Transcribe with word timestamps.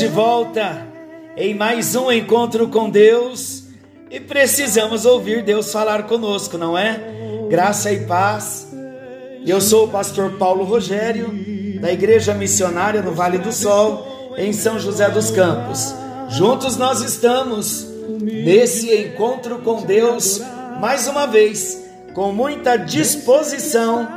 de 0.00 0.06
volta 0.06 0.86
em 1.36 1.54
mais 1.54 1.94
um 1.94 2.10
encontro 2.10 2.66
com 2.68 2.88
Deus 2.88 3.64
e 4.10 4.18
precisamos 4.18 5.04
ouvir 5.04 5.42
Deus 5.42 5.70
falar 5.70 6.04
conosco, 6.04 6.56
não 6.56 6.76
é? 6.76 6.98
Graça 7.50 7.92
e 7.92 8.06
paz. 8.06 8.66
Eu 9.46 9.60
sou 9.60 9.84
o 9.84 9.88
pastor 9.88 10.38
Paulo 10.38 10.64
Rogério, 10.64 11.28
da 11.82 11.92
Igreja 11.92 12.32
Missionária 12.32 13.02
no 13.02 13.12
Vale 13.12 13.36
do 13.36 13.52
Sol, 13.52 14.32
em 14.38 14.54
São 14.54 14.78
José 14.78 15.10
dos 15.10 15.30
Campos. 15.30 15.94
Juntos 16.30 16.78
nós 16.78 17.02
estamos 17.02 17.86
nesse 18.22 18.90
encontro 18.94 19.58
com 19.58 19.82
Deus, 19.82 20.40
mais 20.80 21.08
uma 21.08 21.26
vez, 21.26 21.78
com 22.14 22.32
muita 22.32 22.78
disposição 22.78 24.08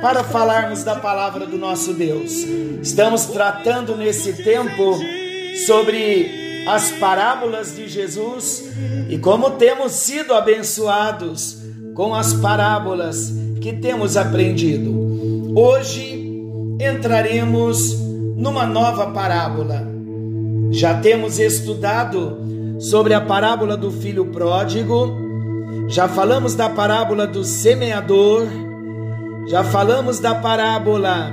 para 0.00 0.22
falarmos 0.22 0.84
da 0.84 0.94
palavra 0.94 1.44
do 1.44 1.58
nosso 1.58 1.92
Deus. 1.92 2.32
Estamos 2.80 3.24
tratando 3.26 3.96
nesse 3.96 4.32
tempo 4.44 4.96
sobre 5.66 6.64
as 6.66 6.90
parábolas 6.92 7.76
de 7.76 7.88
Jesus 7.88 8.64
e 9.08 9.18
como 9.18 9.52
temos 9.52 9.92
sido 9.92 10.34
abençoados 10.34 11.58
com 11.94 12.14
as 12.14 12.34
parábolas 12.34 13.32
que 13.60 13.72
temos 13.72 14.16
aprendido. 14.16 15.54
Hoje 15.54 16.24
entraremos 16.80 17.94
numa 18.36 18.66
nova 18.66 19.12
parábola. 19.12 19.86
Já 20.72 20.98
temos 21.00 21.38
estudado 21.38 22.38
sobre 22.80 23.14
a 23.14 23.20
parábola 23.20 23.76
do 23.76 23.92
filho 23.92 24.26
pródigo, 24.26 25.16
já 25.88 26.08
falamos 26.08 26.54
da 26.54 26.68
parábola 26.68 27.26
do 27.26 27.44
semeador, 27.44 28.48
já 29.46 29.62
falamos 29.62 30.18
da 30.18 30.34
parábola 30.34 31.30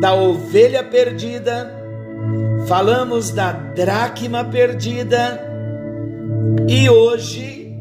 da 0.00 0.14
ovelha 0.14 0.82
perdida 0.82 1.83
falamos 2.66 3.30
da 3.30 3.52
dracma 3.52 4.44
perdida 4.44 5.40
e 6.68 6.88
hoje 6.88 7.76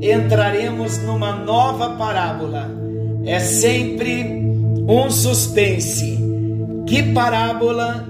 entraremos 0.00 0.98
numa 0.98 1.32
nova 1.32 1.90
parábola. 1.90 2.70
É 3.24 3.38
sempre 3.38 4.24
um 4.88 5.10
suspense. 5.10 6.18
Que 6.86 7.02
parábola 7.12 8.06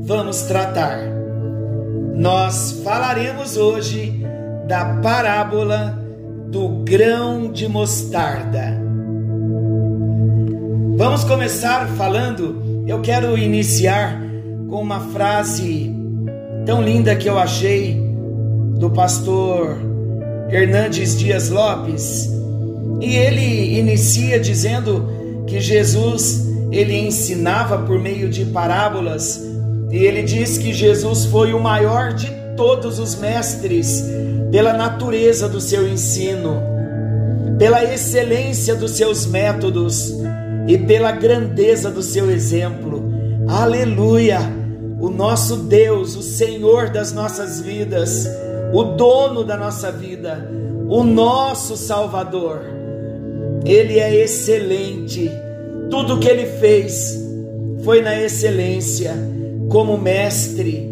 vamos 0.00 0.42
tratar? 0.42 0.98
Nós 2.14 2.80
falaremos 2.82 3.56
hoje 3.56 4.22
da 4.66 4.96
parábola 5.02 5.96
do 6.48 6.82
grão 6.84 7.52
de 7.52 7.68
mostarda. 7.68 8.76
Vamos 10.96 11.22
começar 11.22 11.86
falando, 11.90 12.84
eu 12.86 13.00
quero 13.00 13.38
iniciar 13.38 14.27
com 14.68 14.82
uma 14.82 15.00
frase 15.00 15.94
tão 16.66 16.82
linda 16.82 17.16
que 17.16 17.28
eu 17.28 17.38
achei 17.38 17.98
do 18.78 18.90
pastor 18.90 19.78
Hernandes 20.50 21.18
Dias 21.18 21.48
Lopes. 21.48 22.28
E 23.00 23.16
ele 23.16 23.78
inicia 23.78 24.38
dizendo 24.38 25.08
que 25.46 25.60
Jesus 25.60 26.46
ele 26.70 26.98
ensinava 26.98 27.78
por 27.78 27.98
meio 27.98 28.28
de 28.28 28.44
parábolas, 28.44 29.42
e 29.90 29.96
ele 29.96 30.22
diz 30.22 30.58
que 30.58 30.72
Jesus 30.72 31.24
foi 31.24 31.54
o 31.54 31.60
maior 31.60 32.12
de 32.12 32.30
todos 32.54 32.98
os 32.98 33.14
mestres 33.14 34.04
pela 34.50 34.74
natureza 34.74 35.48
do 35.48 35.62
seu 35.62 35.88
ensino, 35.88 36.60
pela 37.58 37.82
excelência 37.82 38.74
dos 38.74 38.92
seus 38.92 39.26
métodos 39.26 40.12
e 40.66 40.76
pela 40.76 41.12
grandeza 41.12 41.90
do 41.90 42.02
seu 42.02 42.30
exemplo. 42.30 43.02
Aleluia! 43.48 44.57
O 45.00 45.08
nosso 45.08 45.56
Deus, 45.56 46.16
o 46.16 46.22
Senhor 46.22 46.90
das 46.90 47.12
nossas 47.12 47.60
vidas, 47.60 48.28
o 48.72 48.82
dono 48.82 49.44
da 49.44 49.56
nossa 49.56 49.92
vida, 49.92 50.50
o 50.88 51.04
nosso 51.04 51.76
Salvador. 51.76 52.62
Ele 53.64 53.98
é 53.98 54.14
excelente. 54.14 55.30
Tudo 55.90 56.18
que 56.18 56.28
ele 56.28 56.46
fez 56.46 57.18
foi 57.84 58.02
na 58.02 58.20
excelência, 58.20 59.14
como 59.68 59.96
mestre. 59.96 60.88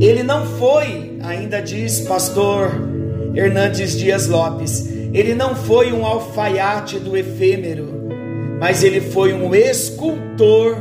Ele 0.00 0.22
não 0.22 0.44
foi, 0.44 1.18
ainda 1.22 1.60
diz 1.60 2.00
pastor 2.00 2.72
Hernandes 3.34 3.96
Dias 3.96 4.26
Lopes, 4.26 4.88
ele 5.14 5.34
não 5.34 5.54
foi 5.54 5.92
um 5.92 6.04
alfaiate 6.04 6.98
do 6.98 7.16
efêmero, 7.16 8.08
mas 8.58 8.82
ele 8.82 9.00
foi 9.00 9.32
um 9.32 9.54
escultor 9.54 10.76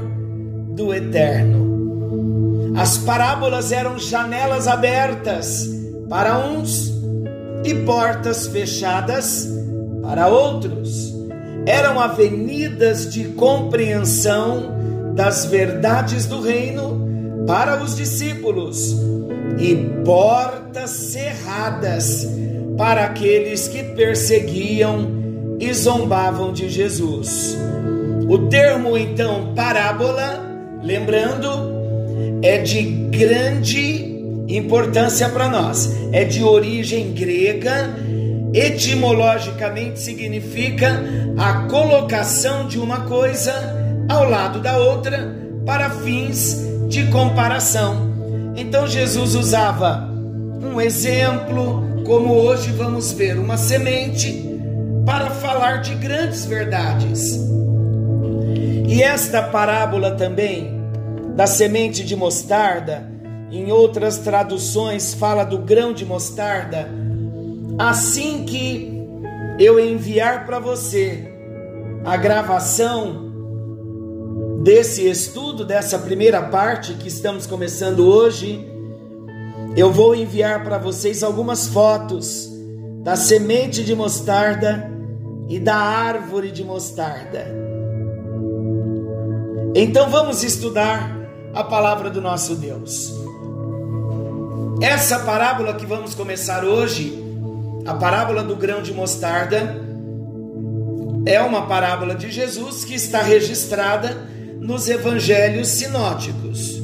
do 0.70 0.94
eterno. 0.94 1.71
As 2.76 2.98
parábolas 2.98 3.72
eram 3.72 3.98
janelas 3.98 4.68
abertas 4.68 5.70
para 6.10 6.38
uns 6.40 6.92
e 7.64 7.74
portas 7.86 8.48
fechadas 8.48 9.48
para 10.02 10.28
outros. 10.28 11.14
Eram 11.66 12.00
avenidas 12.00 13.12
de 13.12 13.26
compreensão 13.30 14.72
das 15.14 15.46
verdades 15.46 16.26
do 16.26 16.42
reino 16.42 17.46
para 17.46 17.84
os 17.84 17.96
discípulos 17.96 18.96
e 19.60 19.76
portas 20.04 20.90
cerradas 20.90 22.28
para 22.78 23.06
aqueles 23.06 23.68
que 23.68 23.84
perseguiam 23.84 25.22
e 25.60 25.72
zombavam 25.74 26.52
de 26.52 26.70
Jesus. 26.70 27.56
O 28.28 28.48
termo 28.48 28.98
então 28.98 29.54
parábola, 29.54 30.42
lembrando, 30.82 31.71
é 32.42 32.58
de 32.58 32.82
grande 32.82 34.12
importância 34.48 35.30
para 35.30 35.50
nós. 35.50 35.92
É 36.12 36.24
de 36.24 36.44
origem 36.44 37.12
grega, 37.14 37.96
etimologicamente 38.54 40.00
significa 40.00 41.02
a 41.38 41.68
colocação 41.68 42.68
de 42.68 42.78
uma 42.78 43.02
coisa 43.02 43.54
ao 44.10 44.30
lado 44.30 44.60
da 44.60 44.78
outra 44.78 45.36
para 45.66 45.90
fins 45.90 46.58
de 46.90 47.06
comparação. 47.08 48.12
Então 48.56 48.88
Jesus 48.88 49.36
usava 49.36 50.10
um 50.62 50.80
exemplo, 50.82 52.04
como 52.06 52.34
hoje 52.34 52.72
vamos 52.72 53.12
ver, 53.14 53.40
uma 53.40 53.58
semente, 53.58 54.46
para 55.06 55.30
falar 55.30 55.78
de 55.78 55.96
grandes 55.96 56.46
verdades. 56.46 57.40
E 58.88 59.02
esta 59.02 59.42
parábola 59.42 60.12
também 60.12 60.81
da 61.36 61.48
semente 61.48 62.04
de 62.04 62.16
mostarda, 62.16 63.10
em 63.52 63.72
outras 63.72 64.18
traduções 64.20 65.14
fala 65.14 65.44
do 65.44 65.58
grão 65.58 65.94
de 65.94 66.06
mostarda. 66.06 66.90
Assim 67.78 68.46
que 68.46 68.92
eu 69.60 69.80
enviar 69.80 70.46
para 70.46 70.60
você 70.60 71.32
a 72.06 72.16
gravação 72.18 73.30
desse 74.64 75.08
estudo, 75.08 75.66
dessa 75.66 76.00
primeira 76.00 76.42
parte 76.42 76.94
que 76.94 77.08
estamos 77.08 77.46
começando 77.46 78.08
hoje, 78.08 78.68
eu 79.76 79.92
vou 79.92 80.16
enviar 80.16 80.64
para 80.64 80.78
vocês 80.78 81.24
algumas 81.24 81.68
fotos 81.68 82.50
da 83.04 83.16
semente 83.16 83.84
de 83.84 83.96
mostarda 83.96 84.90
e 85.50 85.60
da 85.60 85.76
árvore 85.76 86.52
de 86.52 86.64
mostarda. 86.64 87.46
Então 89.74 90.10
vamos 90.10 90.44
estudar 90.44 91.21
a 91.54 91.64
palavra 91.64 92.10
do 92.10 92.22
nosso 92.22 92.56
Deus. 92.56 93.14
Essa 94.82 95.20
parábola 95.20 95.74
que 95.74 95.86
vamos 95.86 96.16
começar 96.16 96.64
hoje, 96.64 97.24
a 97.86 97.94
parábola 97.94 98.44
do 98.44 98.56
grão 98.56 98.82
de 98.82 98.94
mostarda, 98.94 99.80
é 101.26 101.40
uma 101.42 101.68
parábola 101.68 102.16
de 102.16 102.32
Jesus 102.32 102.84
que 102.84 102.96
está 102.96 103.22
registrada 103.22 104.28
nos 104.60 104.88
evangelhos 104.88 105.68
sinóticos. 105.68 106.82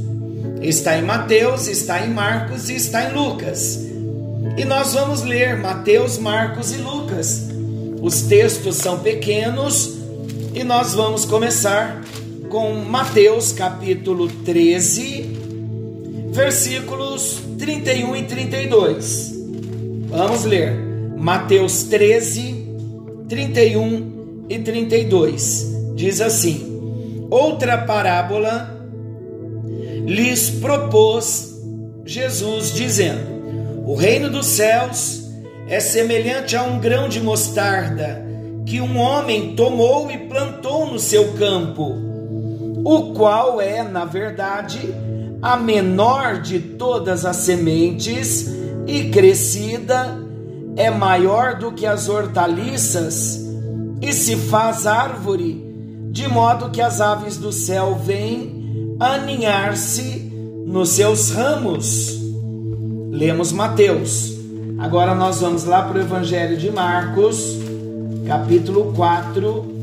Está 0.61 0.97
em 0.97 1.03
Mateus, 1.03 1.67
está 1.67 2.05
em 2.05 2.09
Marcos 2.09 2.69
e 2.69 2.75
está 2.75 3.09
em 3.09 3.13
Lucas. 3.13 3.79
E 4.57 4.65
nós 4.65 4.93
vamos 4.93 5.21
ler 5.21 5.57
Mateus, 5.57 6.17
Marcos 6.17 6.71
e 6.71 6.77
Lucas. 6.77 7.47
Os 8.01 8.23
textos 8.23 8.75
são 8.75 8.99
pequenos 8.99 9.97
e 10.53 10.63
nós 10.63 10.93
vamos 10.93 11.25
começar 11.25 12.01
com 12.49 12.73
Mateus 12.75 13.51
capítulo 13.51 14.27
13, 14.27 15.23
versículos 16.29 17.41
31 17.57 18.15
e 18.15 18.23
32. 18.23 19.35
Vamos 20.07 20.45
ler 20.45 20.73
Mateus 21.17 21.83
13, 21.83 22.67
31 23.27 24.45
e 24.49 24.59
32. 24.59 25.75
Diz 25.95 26.21
assim: 26.21 27.27
Outra 27.29 27.79
parábola 27.79 28.75
lhes 30.05 30.49
propôs 30.49 31.55
Jesus, 32.05 32.73
dizendo: 32.73 33.83
O 33.85 33.95
reino 33.95 34.29
dos 34.29 34.45
céus 34.45 35.29
é 35.67 35.79
semelhante 35.79 36.55
a 36.55 36.63
um 36.63 36.79
grão 36.79 37.09
de 37.09 37.19
mostarda 37.19 38.25
que 38.65 38.81
um 38.81 38.97
homem 38.97 39.55
tomou 39.55 40.11
e 40.11 40.17
plantou 40.17 40.87
no 40.87 40.99
seu 40.99 41.33
campo, 41.33 42.06
o 42.89 43.11
qual 43.11 43.59
é, 43.59 43.83
na 43.83 44.05
verdade, 44.05 44.79
a 45.41 45.57
menor 45.57 46.39
de 46.39 46.57
todas 46.57 47.25
as 47.25 47.35
sementes 47.35 48.49
e 48.87 49.09
crescida 49.09 50.17
é 50.77 50.89
maior 50.89 51.55
do 51.55 51.73
que 51.73 51.85
as 51.85 52.07
hortaliças 52.07 53.45
e 54.01 54.13
se 54.13 54.37
faz 54.37 54.87
árvore, 54.87 55.61
de 56.11 56.29
modo 56.29 56.69
que 56.69 56.81
as 56.81 57.01
aves 57.01 57.35
do 57.35 57.51
céu 57.51 57.99
vêm 58.01 58.95
aninhar-se 59.01 60.31
nos 60.65 60.91
seus 60.91 61.31
ramos. 61.31 62.17
Lemos 63.11 63.51
Mateus. 63.51 64.33
Agora 64.79 65.13
nós 65.13 65.41
vamos 65.41 65.65
lá 65.65 65.81
para 65.81 65.97
o 65.97 66.01
Evangelho 66.01 66.55
de 66.55 66.71
Marcos, 66.71 67.37
capítulo 68.25 68.93
4. 68.95 69.76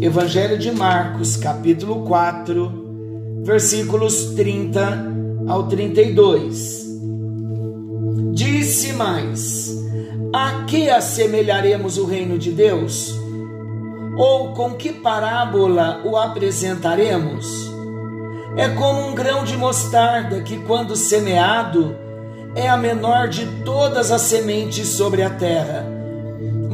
Evangelho 0.00 0.58
de 0.58 0.70
Marcos, 0.70 1.36
capítulo 1.36 2.04
4, 2.04 3.42
versículos 3.44 4.32
30 4.34 5.12
ao 5.46 5.68
32. 5.68 6.86
Disse 8.32 8.92
mais: 8.92 9.76
A 10.32 10.64
que 10.66 10.88
assemelharemos 10.88 11.98
o 11.98 12.06
reino 12.06 12.38
de 12.38 12.50
Deus? 12.52 13.14
Ou 14.16 14.52
com 14.54 14.74
que 14.74 14.92
parábola 14.92 16.00
o 16.04 16.16
apresentaremos? 16.16 17.70
É 18.56 18.68
como 18.70 19.08
um 19.08 19.14
grão 19.14 19.44
de 19.44 19.56
mostarda 19.56 20.40
que, 20.40 20.56
quando 20.60 20.96
semeado, 20.96 21.94
é 22.54 22.68
a 22.68 22.76
menor 22.76 23.28
de 23.28 23.46
todas 23.64 24.10
as 24.10 24.22
sementes 24.22 24.88
sobre 24.88 25.22
a 25.22 25.30
terra 25.30 25.96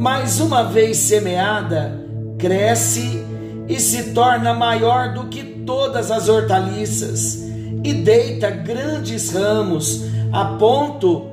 mas 0.03 0.41
uma 0.41 0.63
vez 0.63 0.97
semeada, 0.97 2.02
cresce 2.43 3.23
e 3.69 3.79
se 3.79 4.11
torna 4.11 4.53
maior 4.53 5.13
do 5.13 5.29
que 5.29 5.41
todas 5.65 6.11
as 6.11 6.27
hortaliças 6.27 7.41
e 7.85 7.93
deita 7.93 8.49
grandes 8.49 9.31
ramos 9.31 10.03
a 10.29 10.43
ponto 10.43 11.29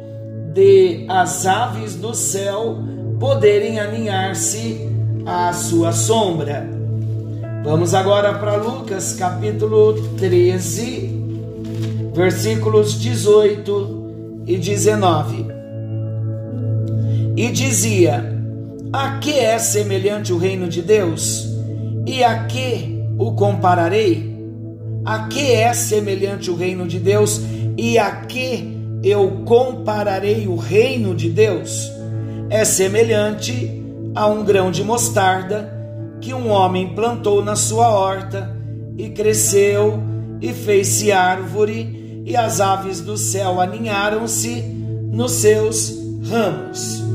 de 0.54 1.06
as 1.08 1.44
aves 1.46 1.96
do 1.96 2.14
céu 2.14 2.78
poderem 3.18 3.80
aninhar-se 3.80 4.88
à 5.26 5.52
sua 5.52 5.90
sombra. 5.90 6.64
Vamos 7.64 7.92
agora 7.92 8.32
para 8.34 8.54
Lucas 8.54 9.12
capítulo 9.14 9.94
13, 10.16 11.10
versículos 12.14 13.00
18 13.00 14.44
e 14.46 14.56
19. 14.56 15.46
E 17.36 17.50
dizia: 17.50 18.39
a 18.92 19.18
que 19.18 19.38
é 19.38 19.58
semelhante 19.58 20.32
o 20.32 20.38
reino 20.38 20.68
de 20.68 20.82
Deus? 20.82 21.46
E 22.06 22.24
a 22.24 22.44
que 22.44 23.00
o 23.18 23.32
compararei? 23.32 24.36
A 25.04 25.28
que 25.28 25.52
é 25.52 25.72
semelhante 25.72 26.50
o 26.50 26.56
reino 26.56 26.88
de 26.88 26.98
Deus? 26.98 27.40
E 27.76 27.98
a 27.98 28.10
que 28.22 28.76
eu 29.02 29.42
compararei 29.44 30.48
o 30.48 30.56
reino 30.56 31.14
de 31.14 31.30
Deus? 31.30 31.90
É 32.48 32.64
semelhante 32.64 33.80
a 34.14 34.26
um 34.26 34.44
grão 34.44 34.72
de 34.72 34.82
mostarda 34.82 35.72
que 36.20 36.34
um 36.34 36.50
homem 36.50 36.94
plantou 36.94 37.44
na 37.44 37.54
sua 37.54 37.88
horta 37.88 38.56
e 38.98 39.08
cresceu 39.10 40.02
e 40.40 40.52
fez-se 40.52 41.12
árvore, 41.12 42.22
e 42.24 42.36
as 42.36 42.60
aves 42.60 43.00
do 43.00 43.16
céu 43.16 43.60
aninharam-se 43.60 44.62
nos 45.10 45.32
seus 45.32 45.96
ramos. 46.22 47.09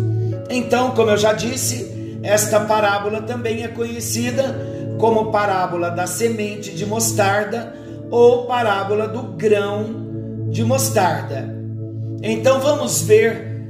Então, 0.50 0.92
como 0.92 1.12
eu 1.12 1.18
já 1.18 1.33
disse, 1.33 2.19
esta 2.24 2.59
parábola 2.62 3.21
também 3.21 3.63
é 3.63 3.68
conhecida 3.68 4.56
como 4.97 5.31
parábola 5.31 5.89
da 5.89 6.07
semente 6.07 6.71
de 6.71 6.86
mostarda 6.86 7.74
ou 8.09 8.45
parábola 8.45 9.07
do 9.07 9.24
grão 9.33 10.47
de 10.50 10.63
mostarda. 10.63 11.53
Então 12.21 12.59
vamos 12.59 13.01
ver, 13.01 13.62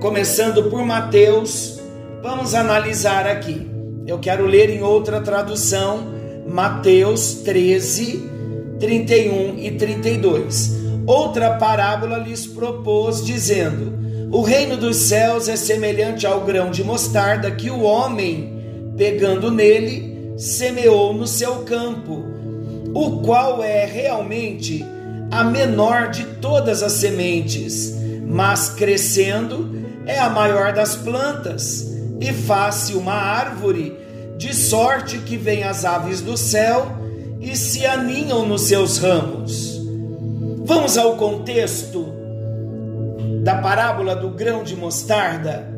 começando 0.00 0.64
por 0.64 0.84
Mateus, 0.84 1.80
vamos 2.22 2.54
analisar 2.54 3.26
aqui. 3.26 3.70
Eu 4.06 4.18
quero 4.18 4.46
ler 4.46 4.70
em 4.70 4.82
outra 4.82 5.20
tradução, 5.20 6.12
Mateus 6.46 7.36
13, 7.36 8.30
31 8.78 9.58
e 9.58 9.70
32. 9.72 10.84
Outra 11.06 11.56
parábola 11.56 12.18
lhes 12.18 12.46
propôs, 12.46 13.24
dizendo: 13.24 14.03
o 14.34 14.42
reino 14.42 14.76
dos 14.76 14.96
céus 14.96 15.48
é 15.48 15.54
semelhante 15.54 16.26
ao 16.26 16.40
grão 16.40 16.68
de 16.68 16.82
mostarda 16.82 17.52
que 17.52 17.70
o 17.70 17.82
homem, 17.82 18.92
pegando 18.96 19.48
nele, 19.48 20.34
semeou 20.36 21.14
no 21.14 21.24
seu 21.24 21.58
campo, 21.58 22.24
o 22.92 23.20
qual 23.20 23.62
é 23.62 23.84
realmente 23.84 24.84
a 25.30 25.44
menor 25.44 26.10
de 26.10 26.24
todas 26.40 26.82
as 26.82 26.94
sementes, 26.94 27.94
mas 28.26 28.70
crescendo 28.70 29.70
é 30.04 30.18
a 30.18 30.28
maior 30.28 30.72
das 30.72 30.96
plantas, 30.96 31.94
e 32.20 32.32
faz-se 32.32 32.94
uma 32.94 33.14
árvore, 33.14 33.96
de 34.36 34.52
sorte 34.52 35.18
que 35.18 35.36
vêm 35.36 35.62
as 35.62 35.84
aves 35.84 36.20
do 36.20 36.36
céu 36.36 36.90
e 37.40 37.56
se 37.56 37.86
aninham 37.86 38.44
nos 38.44 38.62
seus 38.62 38.98
ramos. 38.98 39.80
Vamos 40.64 40.98
ao 40.98 41.14
contexto 41.14 42.23
da 43.44 43.56
parábola 43.56 44.16
do 44.16 44.30
grão 44.30 44.64
de 44.64 44.74
mostarda, 44.74 45.74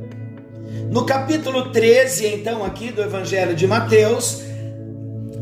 no 0.89 1.05
capítulo 1.05 1.71
13, 1.71 2.27
então, 2.29 2.65
aqui 2.65 2.93
do 2.93 3.03
Evangelho 3.03 3.57
de 3.57 3.67
Mateus, 3.67 4.41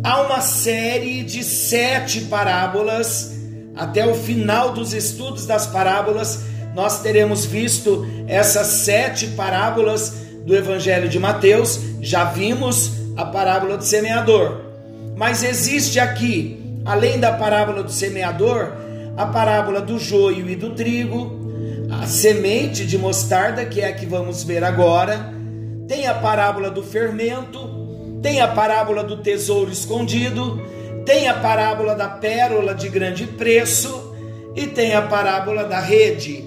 há 0.02 0.22
uma 0.22 0.40
série 0.40 1.22
de 1.22 1.44
sete 1.44 2.22
parábolas. 2.22 3.34
Até 3.76 4.06
o 4.06 4.14
final 4.14 4.72
dos 4.72 4.94
estudos 4.94 5.44
das 5.44 5.66
parábolas, 5.66 6.44
nós 6.74 7.02
teremos 7.02 7.44
visto 7.44 8.06
essas 8.26 8.68
sete 8.68 9.26
parábolas 9.28 10.14
do 10.46 10.56
Evangelho 10.56 11.10
de 11.10 11.18
Mateus. 11.18 11.78
Já 12.00 12.24
vimos 12.24 12.92
a 13.18 13.26
parábola 13.26 13.76
do 13.76 13.84
semeador. 13.84 14.62
Mas 15.14 15.42
existe 15.42 16.00
aqui, 16.00 16.80
além 16.86 17.20
da 17.20 17.34
parábola 17.34 17.82
do 17.82 17.92
semeador, 17.92 18.72
a 19.14 19.26
parábola 19.26 19.82
do 19.82 19.98
joio 19.98 20.48
e 20.48 20.56
do 20.56 20.70
trigo, 20.70 21.43
a 22.02 22.06
semente 22.06 22.84
de 22.84 22.98
mostarda, 22.98 23.64
que 23.64 23.80
é 23.80 23.88
a 23.88 23.92
que 23.92 24.06
vamos 24.06 24.42
ver 24.42 24.64
agora, 24.64 25.32
tem 25.86 26.06
a 26.06 26.14
parábola 26.14 26.70
do 26.70 26.82
fermento, 26.82 27.58
tem 28.22 28.40
a 28.40 28.48
parábola 28.48 29.04
do 29.04 29.18
tesouro 29.18 29.70
escondido, 29.70 30.60
tem 31.04 31.28
a 31.28 31.34
parábola 31.34 31.94
da 31.94 32.08
pérola 32.08 32.74
de 32.74 32.88
grande 32.88 33.26
preço 33.26 34.14
e 34.56 34.66
tem 34.66 34.94
a 34.94 35.02
parábola 35.02 35.64
da 35.64 35.80
rede. 35.80 36.44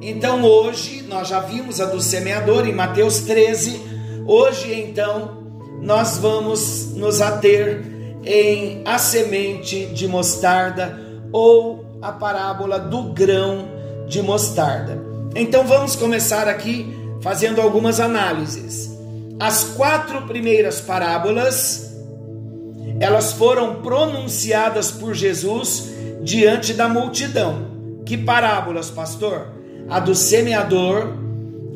Então 0.00 0.42
hoje 0.44 1.04
nós 1.08 1.28
já 1.28 1.40
vimos 1.40 1.80
a 1.80 1.86
do 1.86 2.00
semeador 2.00 2.66
em 2.66 2.74
Mateus 2.74 3.20
13. 3.22 3.80
Hoje 4.26 4.72
então 4.72 5.38
nós 5.82 6.18
vamos 6.18 6.94
nos 6.94 7.20
ater 7.20 7.84
em 8.24 8.82
a 8.84 8.98
semente 8.98 9.86
de 9.86 10.06
mostarda 10.06 10.98
ou 11.32 11.84
a 12.00 12.12
parábola 12.12 12.78
do 12.78 13.12
grão 13.12 13.77
de 14.08 14.22
mostarda. 14.22 14.98
Então 15.34 15.64
vamos 15.64 15.94
começar 15.94 16.48
aqui 16.48 16.86
fazendo 17.20 17.60
algumas 17.60 18.00
análises. 18.00 18.90
As 19.38 19.64
quatro 19.64 20.22
primeiras 20.22 20.80
parábolas 20.80 21.88
elas 23.00 23.32
foram 23.32 23.76
pronunciadas 23.76 24.90
por 24.90 25.14
Jesus 25.14 25.90
diante 26.22 26.74
da 26.74 26.88
multidão. 26.88 27.68
Que 28.04 28.16
parábolas, 28.16 28.90
pastor? 28.90 29.52
A 29.88 30.00
do 30.00 30.14
semeador, 30.14 31.14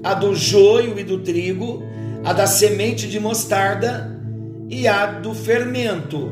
a 0.03 0.15
do 0.15 0.35
joio 0.35 0.99
e 0.99 1.05
do 1.05 1.19
trigo, 1.19 1.83
a 2.25 2.33
da 2.33 2.47
semente 2.47 3.07
de 3.07 3.21
mostarda 3.21 4.21
e 4.69 4.89
a 4.89 5.07
do 5.07 5.35
fermento. 5.35 6.31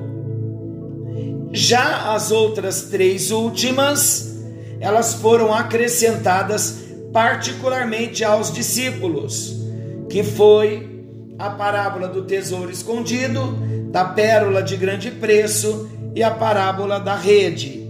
Já 1.52 2.12
as 2.14 2.30
outras 2.30 2.82
três 2.84 3.30
últimas 3.30 4.29
elas 4.80 5.14
foram 5.14 5.54
acrescentadas 5.54 6.78
particularmente 7.12 8.24
aos 8.24 8.52
discípulos, 8.52 9.56
que 10.08 10.22
foi 10.22 11.04
a 11.38 11.50
parábola 11.50 12.08
do 12.08 12.22
tesouro 12.22 12.70
escondido, 12.70 13.58
da 13.90 14.04
pérola 14.04 14.62
de 14.62 14.76
grande 14.76 15.10
preço 15.10 15.88
e 16.14 16.22
a 16.22 16.30
parábola 16.30 16.98
da 16.98 17.14
rede. 17.14 17.86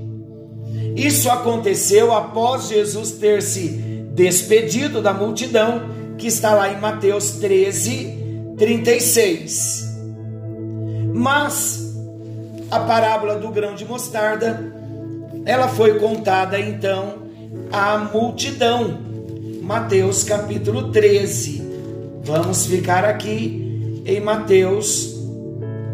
Isso 0.96 1.30
aconteceu 1.30 2.12
após 2.12 2.68
Jesus 2.68 3.12
ter 3.12 3.42
se 3.42 3.68
despedido 4.12 5.00
da 5.00 5.12
multidão, 5.12 5.82
que 6.18 6.26
está 6.26 6.52
lá 6.52 6.70
em 6.72 6.78
Mateus 6.78 7.32
13, 7.32 8.54
36. 8.58 9.84
Mas 11.14 11.94
a 12.70 12.80
parábola 12.80 13.36
do 13.36 13.48
grão 13.50 13.74
de 13.74 13.84
mostarda, 13.84 14.79
ela 15.44 15.68
foi 15.68 15.98
contada 15.98 16.58
então 16.58 17.18
à 17.72 17.98
multidão. 17.98 18.98
Mateus 19.62 20.24
capítulo 20.24 20.90
13. 20.90 21.62
Vamos 22.24 22.66
ficar 22.66 23.04
aqui 23.04 24.02
em 24.04 24.20
Mateus 24.20 25.16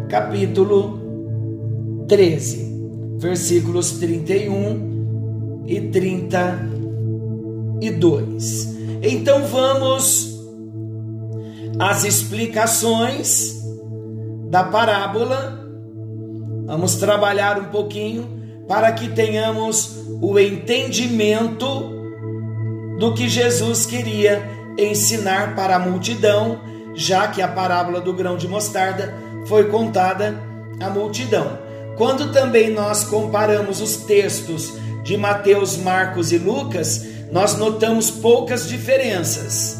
capítulo 0.09 0.99
13, 2.07 3.15
versículos 3.17 3.91
31 3.99 5.65
e 5.67 5.81
32. 5.81 8.75
Então 9.01 9.43
vamos 9.45 10.35
às 11.79 12.03
explicações 12.03 13.55
da 14.49 14.63
parábola. 14.63 15.65
Vamos 16.65 16.95
trabalhar 16.95 17.59
um 17.59 17.65
pouquinho 17.65 18.36
para 18.67 18.91
que 18.91 19.09
tenhamos 19.09 19.97
o 20.21 20.37
entendimento 20.37 21.65
do 22.99 23.13
que 23.13 23.29
Jesus 23.29 23.85
queria 23.85 24.43
ensinar 24.77 25.55
para 25.55 25.75
a 25.75 25.79
multidão, 25.79 26.59
já 26.93 27.27
que 27.27 27.41
a 27.41 27.47
parábola 27.47 28.01
do 28.01 28.13
grão 28.13 28.37
de 28.37 28.47
mostarda 28.47 29.13
foi 29.45 29.69
contada 29.69 30.35
à 30.79 30.89
multidão. 30.89 31.57
Quando 31.95 32.31
também 32.31 32.69
nós 32.71 33.03
comparamos 33.03 33.81
os 33.81 33.97
textos 33.97 34.73
de 35.03 35.17
Mateus, 35.17 35.77
Marcos 35.77 36.31
e 36.31 36.37
Lucas, 36.37 37.05
nós 37.31 37.57
notamos 37.57 38.11
poucas 38.11 38.67
diferenças. 38.67 39.77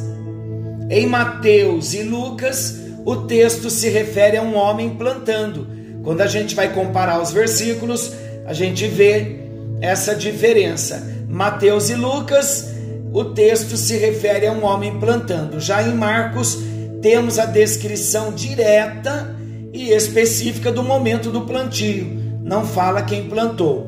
Em 0.90 1.06
Mateus 1.06 1.94
e 1.94 2.04
Lucas, 2.04 2.76
o 3.06 3.16
texto 3.28 3.70
se 3.70 3.90
refere 3.90 4.38
a 4.38 4.42
um 4.42 4.56
homem 4.56 4.92
plantando. 4.92 5.68
Quando 6.04 6.22
a 6.22 6.28
gente 6.28 6.56
vai 6.56 6.74
comparar 6.74 7.22
os 7.22 7.32
versículos, 7.32 8.12
a 8.48 8.54
gente 8.54 8.88
vê 8.88 9.42
essa 9.82 10.16
diferença. 10.16 11.06
Mateus 11.28 11.90
e 11.90 11.96
Lucas, 11.96 12.70
o 13.12 13.26
texto 13.26 13.76
se 13.76 13.98
refere 13.98 14.48
a 14.48 14.54
um 14.54 14.64
homem 14.64 14.98
plantando. 15.00 15.60
Já 15.60 15.84
em 15.84 15.94
Marcos, 15.94 16.58
temos 17.02 17.38
a 17.38 17.46
descrição 17.46 18.32
direta 18.32 19.36
e 19.74 19.92
específica 19.92 20.72
do 20.72 20.82
momento 20.82 21.30
do 21.30 21.42
plantio. 21.42 22.08
Não 22.42 22.66
fala 22.66 23.02
quem 23.02 23.28
plantou. 23.28 23.86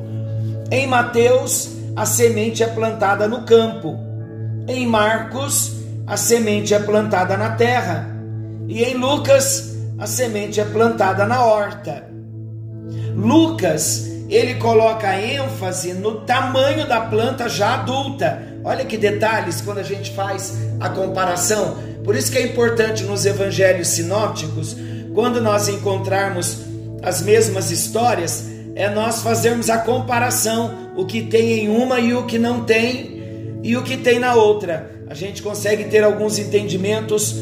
Em 0.70 0.86
Mateus, 0.86 1.70
a 1.96 2.04
semente 2.04 2.62
é 2.62 2.66
plantada 2.66 3.26
no 3.26 3.46
campo. 3.46 3.98
Em 4.68 4.86
Marcos, 4.86 5.72
a 6.06 6.18
semente 6.18 6.74
é 6.74 6.78
plantada 6.78 7.34
na 7.36 7.56
terra. 7.56 8.14
E 8.68 8.84
em 8.84 8.94
Lucas, 8.94 9.74
a 9.98 10.06
semente 10.06 10.60
é 10.60 10.64
plantada 10.64 11.24
na 11.24 11.44
horta. 11.44 12.04
Lucas, 13.16 14.10
ele 14.34 14.54
coloca 14.54 15.20
ênfase 15.20 15.92
no 15.92 16.20
tamanho 16.20 16.86
da 16.86 17.00
planta 17.00 17.48
já 17.48 17.74
adulta. 17.74 18.42
Olha 18.62 18.84
que 18.84 18.96
detalhes 18.96 19.60
quando 19.60 19.78
a 19.78 19.82
gente 19.82 20.12
faz 20.12 20.56
a 20.78 20.88
comparação. 20.88 21.78
Por 22.04 22.14
isso 22.14 22.30
que 22.30 22.38
é 22.38 22.42
importante 22.42 23.02
nos 23.02 23.26
evangelhos 23.26 23.88
sinópticos, 23.88 24.76
quando 25.12 25.40
nós 25.40 25.68
encontrarmos 25.68 26.58
as 27.02 27.22
mesmas 27.22 27.70
histórias, 27.70 28.46
é 28.76 28.88
nós 28.88 29.20
fazermos 29.20 29.68
a 29.68 29.78
comparação, 29.78 30.92
o 30.96 31.04
que 31.04 31.22
tem 31.22 31.64
em 31.64 31.68
uma 31.68 31.98
e 31.98 32.14
o 32.14 32.24
que 32.24 32.38
não 32.38 32.64
tem, 32.64 33.60
e 33.62 33.76
o 33.76 33.82
que 33.82 33.96
tem 33.96 34.18
na 34.18 34.34
outra. 34.34 34.92
A 35.08 35.14
gente 35.14 35.42
consegue 35.42 35.84
ter 35.84 36.04
alguns 36.04 36.38
entendimentos 36.38 37.34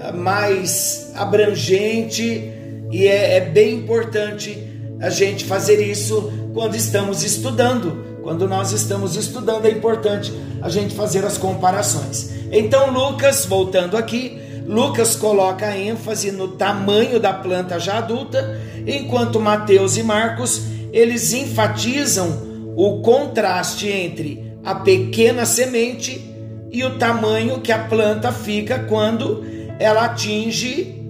ah, 0.00 0.12
mais 0.12 1.10
abrangente 1.14 2.52
e 2.92 3.06
é, 3.06 3.36
é 3.36 3.40
bem 3.40 3.76
importante 3.76 4.67
a 5.00 5.10
gente 5.10 5.44
fazer 5.44 5.80
isso 5.80 6.32
quando 6.52 6.74
estamos 6.74 7.22
estudando. 7.22 8.06
Quando 8.22 8.46
nós 8.48 8.72
estamos 8.72 9.16
estudando, 9.16 9.66
é 9.66 9.70
importante 9.70 10.32
a 10.60 10.68
gente 10.68 10.94
fazer 10.94 11.24
as 11.24 11.38
comparações. 11.38 12.30
Então, 12.52 12.90
Lucas, 12.90 13.46
voltando 13.46 13.96
aqui, 13.96 14.38
Lucas 14.66 15.16
coloca 15.16 15.76
ênfase 15.76 16.30
no 16.30 16.48
tamanho 16.48 17.18
da 17.18 17.32
planta 17.32 17.78
já 17.80 17.98
adulta, 17.98 18.60
enquanto 18.86 19.40
Mateus 19.40 19.96
e 19.96 20.02
Marcos 20.02 20.62
eles 20.92 21.32
enfatizam 21.32 22.48
o 22.76 23.00
contraste 23.00 23.88
entre 23.88 24.52
a 24.64 24.74
pequena 24.74 25.46
semente 25.46 26.22
e 26.70 26.84
o 26.84 26.98
tamanho 26.98 27.60
que 27.60 27.72
a 27.72 27.78
planta 27.78 28.30
fica 28.30 28.80
quando 28.80 29.44
ela 29.78 30.04
atinge 30.04 31.02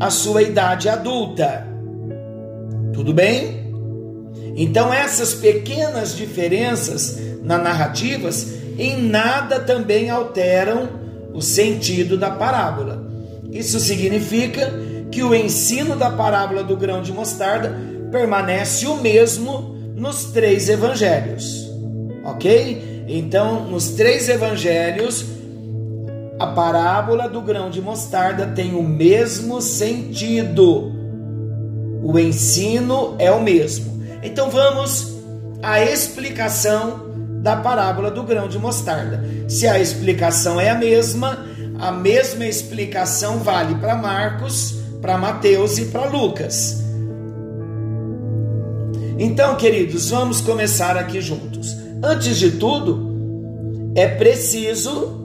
a 0.00 0.10
sua 0.10 0.42
idade 0.42 0.88
adulta. 0.88 1.71
Tudo 2.92 3.12
bem? 3.12 3.62
Então 4.56 4.92
essas 4.92 5.34
pequenas 5.34 6.14
diferenças 6.14 7.18
na 7.42 7.58
narrativas 7.58 8.54
em 8.78 9.02
nada 9.02 9.60
também 9.60 10.10
alteram 10.10 10.88
o 11.32 11.40
sentido 11.40 12.16
da 12.16 12.30
parábola. 12.30 13.06
Isso 13.50 13.78
significa 13.80 14.72
que 15.10 15.22
o 15.22 15.34
ensino 15.34 15.94
da 15.94 16.10
parábola 16.10 16.62
do 16.62 16.76
grão 16.76 17.02
de 17.02 17.12
mostarda 17.12 17.76
permanece 18.10 18.86
o 18.86 18.96
mesmo 18.96 19.74
nos 19.94 20.24
três 20.24 20.68
evangelhos. 20.68 21.70
Ok? 22.24 23.04
Então, 23.08 23.66
nos 23.66 23.90
três 23.90 24.28
evangelhos, 24.28 25.24
a 26.38 26.46
parábola 26.46 27.28
do 27.28 27.40
grão 27.40 27.68
de 27.68 27.80
mostarda 27.80 28.46
tem 28.46 28.74
o 28.74 28.82
mesmo 28.82 29.60
sentido. 29.60 31.01
O 32.02 32.18
ensino 32.18 33.14
é 33.18 33.30
o 33.30 33.40
mesmo. 33.40 34.02
Então, 34.22 34.50
vamos 34.50 35.14
à 35.62 35.80
explicação 35.80 37.12
da 37.42 37.56
parábola 37.56 38.10
do 38.10 38.22
grão 38.22 38.48
de 38.48 38.58
mostarda. 38.58 39.24
Se 39.48 39.66
a 39.66 39.78
explicação 39.78 40.60
é 40.60 40.70
a 40.70 40.74
mesma, 40.74 41.46
a 41.78 41.92
mesma 41.92 42.46
explicação 42.46 43.38
vale 43.38 43.74
para 43.76 43.96
Marcos, 43.96 44.76
para 45.00 45.18
Mateus 45.18 45.78
e 45.78 45.86
para 45.86 46.06
Lucas. 46.06 46.82
Então, 49.18 49.56
queridos, 49.56 50.10
vamos 50.10 50.40
começar 50.40 50.96
aqui 50.96 51.20
juntos. 51.20 51.76
Antes 52.02 52.36
de 52.36 52.52
tudo, 52.52 53.12
é 53.94 54.06
preciso 54.08 55.20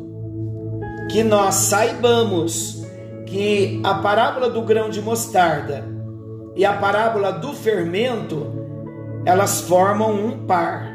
que 1.09 1.23
nós 1.23 1.55
saibamos 1.55 2.83
que 3.25 3.81
a 3.83 3.95
parábola 3.95 4.49
do 4.49 4.61
grão 4.61 4.89
de 4.89 5.01
mostarda 5.01 5.96
e 6.57 6.65
a 6.65 6.73
parábola 6.73 7.31
do 7.31 7.53
fermento, 7.53 8.51
elas 9.23 9.61
formam 9.61 10.11
um 10.11 10.45
par. 10.47 10.91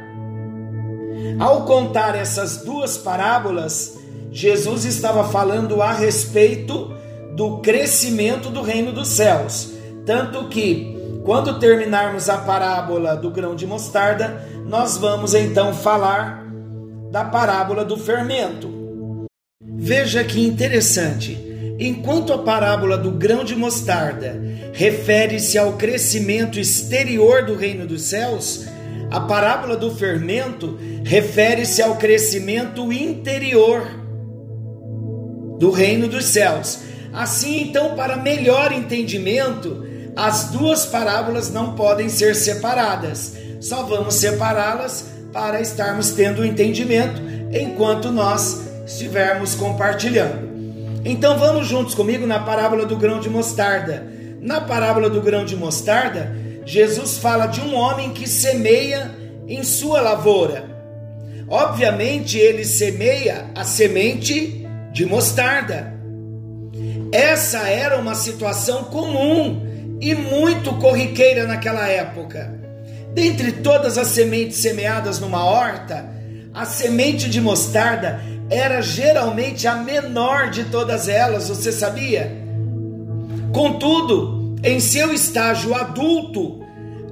Ao 1.39 1.65
contar 1.65 2.17
essas 2.17 2.59
duas 2.65 2.99
parábolas, 2.99 3.97
Jesus 4.33 4.85
estava 4.85 5.23
falando 5.23 5.81
a 5.81 5.93
respeito 5.93 6.93
do 7.37 7.59
crescimento 7.59 8.51
do 8.51 8.61
reino 8.61 8.93
dos 8.93 9.09
céus. 9.09 9.73
Tanto 10.05 10.49
que, 10.49 10.99
quando 11.25 11.61
terminarmos 11.61 12.29
a 12.29 12.39
parábola 12.39 13.15
do 13.15 13.31
grão 13.31 13.55
de 13.55 13.65
mostarda, 13.65 14.45
nós 14.67 14.97
vamos 14.97 15.33
então 15.33 15.73
falar 15.73 16.45
da 17.13 17.25
parábola 17.25 17.85
do 17.85 17.97
fermento. 17.97 18.69
Veja 19.63 20.25
que 20.25 20.45
interessante. 20.45 21.52
Enquanto 21.85 22.33
a 22.33 22.39
parábola 22.39 22.97
do 22.97 23.11
grão 23.11 23.43
de 23.43 23.57
mostarda 23.57 24.41
refere-se 24.73 25.59
ao 25.59 25.73
crescimento 25.73 26.61
exterior 26.61 27.45
do 27.45 27.57
reino 27.57 27.85
dos 27.89 28.03
céus, 28.03 28.67
a 29.11 29.19
parábola 29.19 29.77
do 29.77 29.93
fermento 29.93 30.79
refere-se 31.03 31.83
ao 31.83 31.97
crescimento 31.97 32.93
interior 32.93 33.83
do 35.59 35.73
reino 35.73 36.07
dos 36.07 36.27
céus. 36.27 36.79
Assim, 37.13 37.65
então, 37.65 37.97
para 37.97 38.17
melhor 38.17 38.71
entendimento, 38.71 39.85
as 40.15 40.51
duas 40.51 40.87
parábolas 40.87 41.51
não 41.51 41.75
podem 41.75 42.09
ser 42.09 42.37
separadas. 42.37 43.35
Só 43.59 43.83
vamos 43.83 44.15
separá-las 44.15 45.07
para 45.33 45.61
estarmos 45.61 46.13
tendo 46.13 46.45
entendimento 46.45 47.21
enquanto 47.51 48.13
nós 48.13 48.61
estivermos 48.87 49.57
compartilhando. 49.57 50.52
Então 51.05 51.39
vamos 51.39 51.67
juntos 51.67 51.95
comigo 51.95 52.27
na 52.27 52.41
parábola 52.41 52.87
do 52.87 52.97
grão 52.97 53.19
de 53.19 53.29
mostarda. 53.29 54.07
Na 54.41 54.61
parábola 54.61 55.11
do 55.11 55.21
grão 55.21 55.45
de 55.45 55.57
mostarda, 55.57 56.35
Jesus 56.65 57.19
fala 57.19 57.47
de 57.47 57.61
um 57.61 57.75
homem 57.75 58.11
que 58.11 58.29
semeia 58.29 59.11
em 59.49 59.63
sua 59.65 60.01
lavoura. 60.01 60.65
Obviamente, 61.49 62.39
ele 62.39 62.65
semeia 62.65 63.47
a 63.55 63.65
semente 63.65 64.67
de 64.93 65.05
mostarda. 65.05 65.93
Essa 67.13 67.69
era 67.69 67.99
uma 67.99 68.15
situação 68.15 68.85
comum 68.85 69.99
e 70.01 70.15
muito 70.15 70.73
corriqueira 70.75 71.47
naquela 71.47 71.87
época. 71.89 72.59
Dentre 73.13 73.53
todas 73.53 73.99
as 73.99 74.09
sementes 74.09 74.59
semeadas 74.59 75.21
numa 75.21 75.45
horta, 75.45 76.09
a 76.55 76.65
semente 76.65 77.29
de 77.29 77.41
mostarda 77.41 78.21
era 78.53 78.83
geralmente 78.83 79.67
a 79.67 79.77
menor 79.77 80.51
de 80.51 80.65
todas 80.65 81.09
elas, 81.09 81.49
você 81.49 81.73
sabia? 81.73 82.31
Contudo, 83.53 84.57
em 84.63 84.79
seu 84.79 85.13
estágio 85.13 85.75
adulto, 85.75 86.61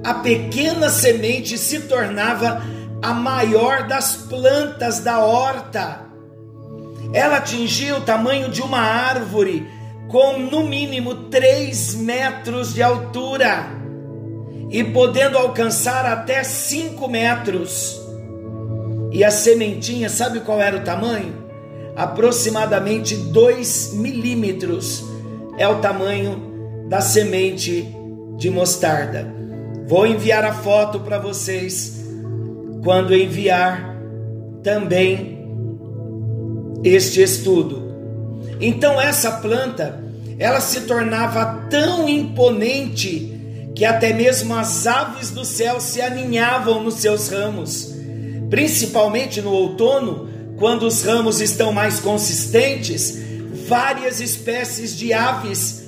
a 0.03 0.13
pequena 0.13 0.89
semente 0.89 1.57
se 1.57 1.81
tornava 1.81 2.61
a 3.01 3.13
maior 3.13 3.87
das 3.87 4.15
plantas 4.15 4.99
da 4.99 5.19
horta. 5.19 6.01
Ela 7.13 7.37
atingia 7.37 7.97
o 7.97 8.01
tamanho 8.01 8.49
de 8.49 8.61
uma 8.61 8.79
árvore 8.79 9.67
com 10.07 10.37
no 10.37 10.63
mínimo 10.63 11.15
3 11.29 11.95
metros 11.95 12.73
de 12.73 12.83
altura 12.83 13.65
e 14.69 14.83
podendo 14.83 15.37
alcançar 15.37 16.05
até 16.05 16.43
5 16.43 17.07
metros. 17.07 18.00
E 19.11 19.23
a 19.23 19.29
sementinha, 19.31 20.09
sabe 20.09 20.39
qual 20.39 20.61
era 20.61 20.77
o 20.77 20.83
tamanho? 20.83 21.33
Aproximadamente 21.95 23.15
2 23.15 23.93
milímetros 23.95 25.03
é 25.57 25.67
o 25.67 25.79
tamanho 25.79 26.87
da 26.87 27.01
semente 27.01 27.85
de 28.37 28.49
mostarda. 28.49 29.27
Vou 29.87 30.07
enviar 30.07 30.45
a 30.45 30.53
foto 30.53 31.01
para 31.01 31.19
vocês 31.19 32.05
quando 32.83 33.13
enviar 33.13 33.97
também 34.63 35.45
este 36.83 37.21
estudo. 37.21 37.91
Então 38.59 38.99
essa 38.99 39.31
planta, 39.33 40.03
ela 40.39 40.61
se 40.61 40.81
tornava 40.81 41.67
tão 41.69 42.07
imponente 42.07 43.31
que 43.75 43.85
até 43.85 44.13
mesmo 44.13 44.55
as 44.55 44.87
aves 44.87 45.31
do 45.31 45.43
céu 45.43 45.79
se 45.79 46.01
aninhavam 46.01 46.83
nos 46.83 46.95
seus 46.95 47.29
ramos, 47.29 47.93
principalmente 48.51 49.41
no 49.41 49.51
outono, 49.51 50.29
quando 50.57 50.83
os 50.83 51.01
ramos 51.01 51.41
estão 51.41 51.73
mais 51.73 51.99
consistentes, 51.99 53.17
várias 53.67 54.21
espécies 54.21 54.95
de 54.95 55.11
aves 55.11 55.81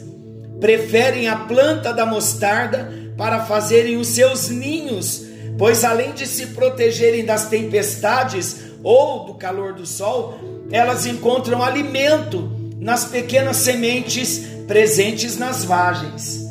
preferem 0.59 1.27
a 1.27 1.35
planta 1.35 1.93
da 1.93 2.07
mostarda 2.07 2.91
para 3.15 3.45
fazerem 3.45 3.97
os 3.97 4.07
seus 4.07 4.49
ninhos 4.49 5.31
pois 5.57 5.83
além 5.83 6.13
de 6.13 6.25
se 6.27 6.47
protegerem 6.47 7.25
das 7.25 7.47
tempestades 7.47 8.57
ou 8.83 9.25
do 9.25 9.35
calor 9.35 9.73
do 9.73 9.85
sol, 9.85 10.39
elas 10.71 11.05
encontram 11.05 11.63
alimento 11.63 12.51
nas 12.79 13.05
pequenas 13.05 13.57
sementes 13.57 14.41
presentes 14.67 15.37
nas 15.37 15.63
vagens. 15.63 16.43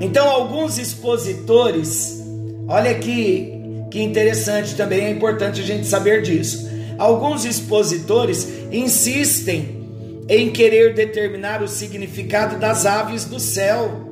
Então, 0.00 0.28
alguns 0.28 0.76
expositores, 0.78 2.22
olha 2.68 2.94
que, 2.98 3.55
que 3.96 4.02
interessante 4.02 4.74
também, 4.74 5.06
é 5.06 5.10
importante 5.10 5.62
a 5.62 5.64
gente 5.64 5.86
saber 5.86 6.20
disso. 6.20 6.68
Alguns 6.98 7.46
expositores 7.46 8.46
insistem 8.70 9.88
em 10.28 10.50
querer 10.50 10.92
determinar 10.92 11.62
o 11.62 11.68
significado 11.68 12.58
das 12.58 12.84
aves 12.84 13.24
do 13.24 13.40
céu, 13.40 14.06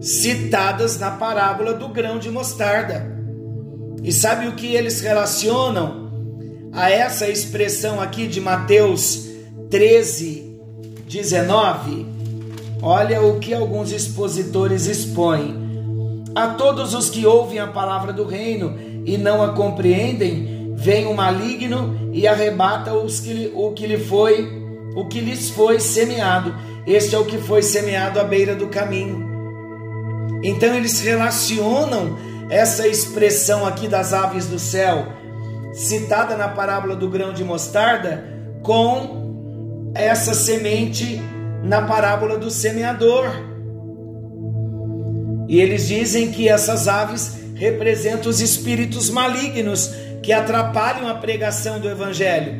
citadas 0.00 0.98
na 0.98 1.12
parábola 1.12 1.72
do 1.72 1.86
grão 1.88 2.18
de 2.18 2.32
mostarda. 2.32 3.16
E 4.02 4.10
sabe 4.10 4.48
o 4.48 4.56
que 4.56 4.74
eles 4.74 5.00
relacionam 5.00 6.10
a 6.72 6.90
essa 6.90 7.28
expressão 7.28 8.00
aqui 8.00 8.26
de 8.26 8.40
Mateus 8.40 9.28
13, 9.70 10.58
19? 11.06 12.06
Olha 12.82 13.22
o 13.22 13.38
que 13.38 13.54
alguns 13.54 13.92
expositores 13.92 14.86
expõem. 14.86 15.64
A 16.34 16.48
todos 16.48 16.92
os 16.92 17.08
que 17.08 17.24
ouvem 17.24 17.60
a 17.60 17.68
palavra 17.68 18.12
do 18.12 18.24
reino 18.24 18.85
e 19.06 19.16
não 19.16 19.40
a 19.40 19.52
compreendem, 19.52 20.74
vem 20.74 21.06
o 21.06 21.14
maligno 21.14 22.10
e 22.12 22.26
arrebata 22.26 22.92
os 22.92 23.20
que, 23.20 23.52
o 23.54 23.70
que 23.70 23.86
lhe 23.86 23.98
foi, 23.98 24.50
o 24.96 25.06
que 25.06 25.20
lhes 25.20 25.48
foi 25.48 25.78
semeado. 25.78 26.52
Este 26.84 27.14
é 27.14 27.18
o 27.18 27.24
que 27.24 27.38
foi 27.38 27.62
semeado 27.62 28.18
à 28.18 28.24
beira 28.24 28.54
do 28.54 28.66
caminho. 28.66 29.24
Então 30.42 30.74
eles 30.74 31.00
relacionam 31.00 32.18
essa 32.50 32.86
expressão 32.86 33.64
aqui 33.64 33.86
das 33.86 34.12
aves 34.12 34.46
do 34.46 34.58
céu, 34.58 35.06
citada 35.72 36.36
na 36.36 36.48
parábola 36.48 36.96
do 36.96 37.08
grão 37.08 37.32
de 37.32 37.44
mostarda, 37.44 38.24
com 38.62 39.92
essa 39.94 40.34
semente 40.34 41.20
na 41.62 41.82
parábola 41.82 42.36
do 42.36 42.50
semeador. 42.50 43.26
E 45.48 45.60
eles 45.60 45.86
dizem 45.86 46.32
que 46.32 46.48
essas 46.48 46.88
aves 46.88 47.45
representam 47.56 48.30
os 48.30 48.40
espíritos 48.40 49.10
malignos 49.10 49.90
que 50.22 50.32
atrapalham 50.32 51.08
a 51.08 51.14
pregação 51.14 51.80
do 51.80 51.88
evangelho. 51.88 52.54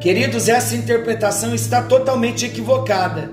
Queridos, 0.00 0.48
essa 0.48 0.74
interpretação 0.74 1.54
está 1.54 1.82
totalmente 1.82 2.46
equivocada. 2.46 3.30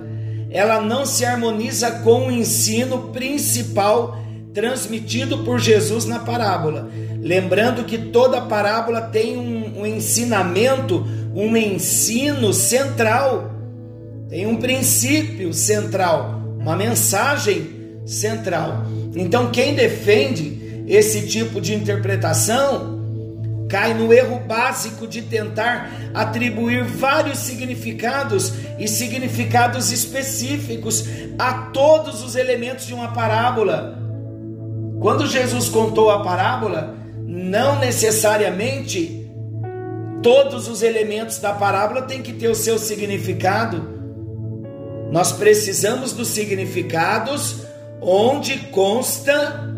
Ela 0.52 0.82
não 0.82 1.06
se 1.06 1.26
harmoniza 1.26 1.90
com 2.04 2.28
o 2.28 2.32
ensino 2.32 3.10
principal 3.10 4.20
transmitido 4.54 5.40
por 5.40 5.60
Jesus 5.60 6.06
na 6.06 6.20
parábola. 6.20 6.90
Lembrando 7.22 7.86
que 7.86 7.98
toda 7.98 8.42
parábola 8.42 9.02
tem 9.02 9.38
um, 9.38 9.82
um 9.82 9.86
ensinamento, 9.86 11.06
um 11.34 11.56
ensino 11.56 12.54
central, 12.54 13.52
tem 14.30 14.46
um 14.46 14.58
princípio 14.58 15.54
central, 15.54 16.42
uma 16.60 16.76
mensagem 16.76 18.02
central. 18.06 18.84
Então, 19.16 19.52
quem 19.52 19.76
defende 19.76 20.59
esse 20.90 21.28
tipo 21.28 21.62
de 21.62 21.74
interpretação 21.74 23.00
cai 23.70 23.94
no 23.94 24.12
erro 24.12 24.40
básico 24.40 25.08
de 25.08 25.22
tentar 25.22 25.92
atribuir 26.14 26.84
vários 26.84 27.38
significados 27.38 28.52
e 28.78 28.88
significados 28.88 29.92
específicos 29.92 31.06
a 31.38 31.54
todos 31.72 32.24
os 32.24 32.36
elementos 32.36 32.88
de 32.88 32.94
uma 32.94 33.14
parábola 33.14 34.00
quando 35.00 35.26
Jesus 35.28 35.70
contou 35.70 36.10
a 36.10 36.22
parábola, 36.22 36.98
não 37.26 37.80
necessariamente 37.80 39.32
todos 40.22 40.68
os 40.68 40.82
elementos 40.82 41.40
da 41.40 41.54
parábola 41.54 42.02
têm 42.02 42.22
que 42.22 42.34
ter 42.34 42.50
o 42.50 42.56
seu 42.56 42.78
significado. 42.78 43.98
Nós 45.10 45.32
precisamos 45.32 46.12
dos 46.12 46.28
significados 46.28 47.62
onde 48.02 48.58
consta 48.58 49.69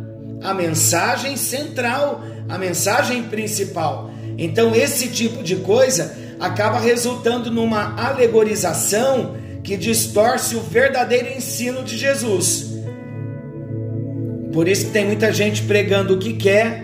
a 0.41 0.53
mensagem 0.53 1.37
central, 1.37 2.23
a 2.49 2.57
mensagem 2.57 3.23
principal. 3.23 4.11
Então, 4.37 4.75
esse 4.75 5.07
tipo 5.09 5.43
de 5.43 5.57
coisa 5.57 6.15
acaba 6.39 6.79
resultando 6.79 7.51
numa 7.51 7.95
alegorização 7.95 9.35
que 9.63 9.77
distorce 9.77 10.55
o 10.55 10.61
verdadeiro 10.61 11.29
ensino 11.29 11.83
de 11.83 11.97
Jesus. 11.97 12.71
Por 14.51 14.67
isso 14.67 14.87
que 14.87 14.91
tem 14.91 15.05
muita 15.05 15.31
gente 15.31 15.63
pregando 15.63 16.15
o 16.15 16.17
que 16.17 16.33
quer, 16.33 16.83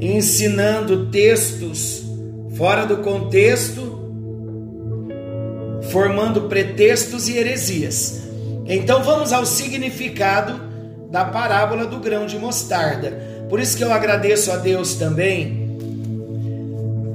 ensinando 0.00 1.06
textos 1.06 2.04
fora 2.56 2.84
do 2.84 2.98
contexto, 2.98 3.98
formando 5.90 6.42
pretextos 6.42 7.28
e 7.28 7.36
heresias. 7.36 8.22
Então 8.66 9.02
vamos 9.02 9.32
ao 9.32 9.46
significado 9.46 10.67
da 11.10 11.24
parábola 11.24 11.86
do 11.86 11.98
grão 11.98 12.26
de 12.26 12.38
mostarda. 12.38 13.46
Por 13.48 13.60
isso 13.60 13.76
que 13.76 13.84
eu 13.84 13.92
agradeço 13.92 14.50
a 14.52 14.56
Deus 14.56 14.94
também, 14.94 15.78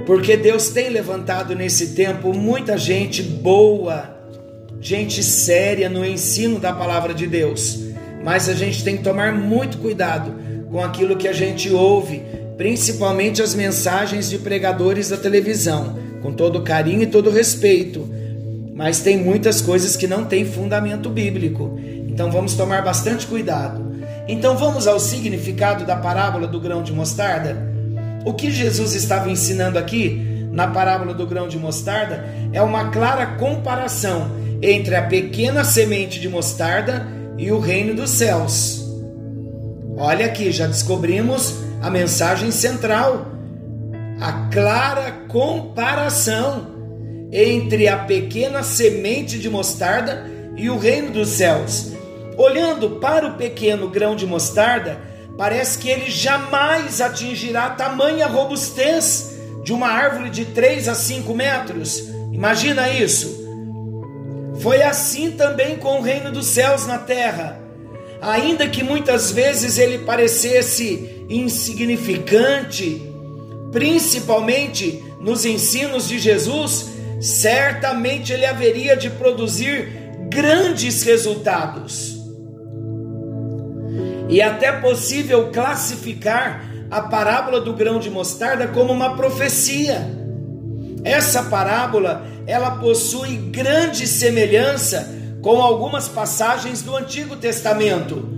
porque 0.06 0.36
Deus 0.36 0.70
tem 0.70 0.90
levantado 0.90 1.56
nesse 1.56 1.90
tempo 1.90 2.34
muita 2.34 2.78
gente 2.78 3.22
boa, 3.22 4.10
gente 4.82 5.24
séria 5.24 5.90
no 5.90 6.04
ensino 6.04 6.60
da 6.60 6.74
palavra 6.74 7.14
de 7.14 7.28
Deus 7.28 7.84
mas 8.24 8.48
a 8.48 8.54
gente 8.54 8.84
tem 8.84 8.96
que 8.96 9.04
tomar 9.04 9.34
muito 9.34 9.78
cuidado 9.80 10.34
com 10.72 10.82
aquilo 10.82 11.18
que 11.18 11.28
a 11.28 11.34
gente 11.34 11.70
ouve, 11.70 12.24
principalmente 12.58 13.42
as 13.42 13.54
mensagens 13.54 14.30
de 14.30 14.38
pregadores 14.38 15.10
da 15.10 15.18
televisão, 15.18 16.00
com 16.22 16.32
todo 16.32 16.62
carinho 16.62 17.04
e 17.04 17.08
todo 17.08 17.30
respeito. 17.30 18.10
Mas 18.74 19.02
tem 19.02 19.18
muitas 19.18 19.62
coisas 19.62 19.98
que 19.98 20.08
não 20.08 20.24
têm 20.24 20.46
fundamento 20.46 21.10
bíblico. 21.10 21.78
Então 22.14 22.30
vamos 22.30 22.54
tomar 22.54 22.84
bastante 22.84 23.26
cuidado. 23.26 23.92
Então 24.28 24.56
vamos 24.56 24.86
ao 24.86 25.00
significado 25.00 25.84
da 25.84 25.96
parábola 25.96 26.46
do 26.46 26.60
grão 26.60 26.84
de 26.84 26.94
mostarda? 26.94 27.58
O 28.24 28.36
que 28.36 28.52
Jesus 28.52 28.94
estava 28.94 29.32
ensinando 29.32 29.80
aqui 29.80 30.48
na 30.52 30.68
parábola 30.68 31.16
do 31.16 31.26
grão 31.26 31.48
de 31.48 31.58
mostarda 31.58 32.24
é 32.54 32.62
uma 32.62 32.92
clara 32.92 33.26
comparação 33.26 34.30
entre 34.62 34.96
a 34.96 35.02
pequena 35.02 35.64
semente 35.64 36.20
de 36.20 36.30
mostarda 36.30 37.08
e 37.36 37.52
o 37.52 37.60
reino 37.60 37.96
dos 37.96 38.12
céus. 38.12 38.88
Olha 39.98 40.28
aqui, 40.28 40.52
já 40.52 40.68
descobrimos 40.68 41.56
a 41.82 41.90
mensagem 41.90 42.52
central, 42.52 43.26
a 44.22 44.50
clara 44.52 45.12
comparação 45.28 46.68
entre 47.32 47.88
a 47.88 47.98
pequena 47.98 48.62
semente 48.62 49.40
de 49.40 49.50
mostarda 49.50 50.32
e 50.56 50.70
o 50.70 50.78
reino 50.78 51.10
dos 51.10 51.30
céus. 51.30 51.93
Olhando 52.38 52.92
para 53.00 53.28
o 53.28 53.34
pequeno 53.34 53.90
grão 53.90 54.16
de 54.16 54.26
mostarda, 54.26 55.00
parece 55.38 55.78
que 55.78 55.90
ele 55.90 56.10
jamais 56.10 57.02
atingirá 57.02 57.70
tamanha 57.72 58.28
robustez 58.28 59.34
de 59.64 59.72
uma 59.74 59.88
árvore 59.88 60.30
de 60.30 60.46
3 60.46 60.88
a 60.88 60.96
5 60.96 61.34
metros. 61.34 62.04
Imagina 62.32 62.90
isso. 62.90 63.44
Foi 64.62 64.82
assim 64.82 65.32
também 65.32 65.78
com 65.78 66.00
o 66.00 66.02
reino 66.02 66.32
dos 66.32 66.48
céus 66.48 66.86
na 66.86 66.98
terra. 66.98 67.60
Ainda 68.22 68.68
que 68.68 68.84
muitas 68.84 69.32
vezes 69.32 69.78
ele 69.78 70.00
parecesse 70.00 71.26
insignificante, 71.30 73.02
principalmente 73.72 75.04
nos 75.20 75.46
ensinos 75.46 76.08
de 76.08 76.20
Jesus, 76.20 76.90
certamente 77.20 78.32
ele 78.32 78.46
haveria 78.46 78.96
de 78.96 79.10
produzir 79.10 79.90
grandes 80.30 81.04
resultados. 81.04 82.23
E 84.30 84.42
até 84.42 84.72
possível 84.72 85.50
classificar 85.52 86.66
a 86.90 87.02
parábola 87.02 87.60
do 87.60 87.74
grão 87.74 88.00
de 88.00 88.10
mostarda 88.10 88.68
como 88.68 88.94
uma 88.94 89.16
profecia. 89.16 90.08
Essa 91.04 91.44
parábola, 91.44 92.26
ela 92.46 92.72
possui 92.72 93.36
grande 93.36 94.08
semelhança 94.08 95.12
com 95.42 95.62
algumas 95.62 96.08
passagens 96.08 96.82
do 96.82 96.96
Antigo 96.96 97.36
Testamento. 97.36 98.34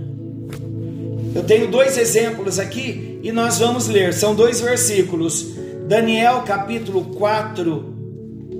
Eu 1.34 1.44
tenho 1.44 1.70
dois 1.70 1.98
exemplos 1.98 2.58
aqui 2.58 3.20
e 3.22 3.30
nós 3.30 3.58
vamos 3.58 3.88
ler, 3.88 4.14
são 4.14 4.34
dois 4.34 4.60
versículos. 4.60 5.54
Daniel 5.86 6.42
capítulo 6.46 7.04
4, 7.14 7.94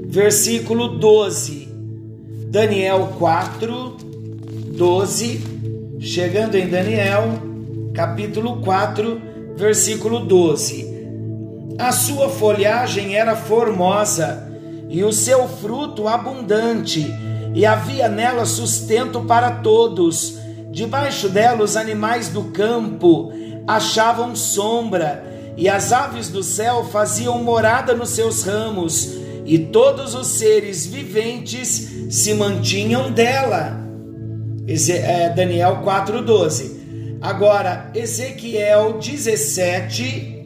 versículo 0.07 0.89
12. 0.99 1.69
Daniel 2.51 3.15
4, 3.19 3.97
12. 4.77 5.56
Chegando 5.99 6.57
em 6.57 6.69
Daniel, 6.69 7.41
capítulo 7.95 8.61
4, 8.61 9.19
versículo 9.57 10.21
12. 10.21 11.75
A 11.79 11.91
sua 11.91 12.29
folhagem 12.29 13.17
era 13.17 13.35
formosa 13.35 14.47
e 14.91 15.03
o 15.03 15.11
seu 15.11 15.49
fruto 15.49 16.07
abundante, 16.07 17.07
e 17.55 17.65
havia 17.65 18.11
nela 18.11 18.45
sustento 18.45 19.23
para 19.23 19.51
todos. 19.51 20.39
Debaixo 20.71 21.31
dela 21.31 21.65
os 21.65 21.79
animais 21.79 22.29
do 22.29 22.45
campo 22.45 23.33
achavam 23.67 24.37
sombra, 24.37 25.25
e 25.57 25.67
as 25.67 25.93
aves 25.93 26.29
do 26.29 26.43
céu 26.43 26.85
faziam 26.85 27.43
morada 27.43 27.95
nos 27.95 28.11
seus 28.11 28.43
ramos, 28.43 29.17
e 29.47 29.59
todos 29.59 30.15
os 30.15 30.27
seres 30.27 30.85
viventes 30.85 31.89
se 32.11 32.35
mantinham 32.35 33.11
dela. 33.11 33.86
É, 34.69 35.29
Daniel 35.31 35.83
4,12. 35.85 37.19
Agora, 37.21 37.91
Ezequiel 37.95 38.99
17, 38.99 40.45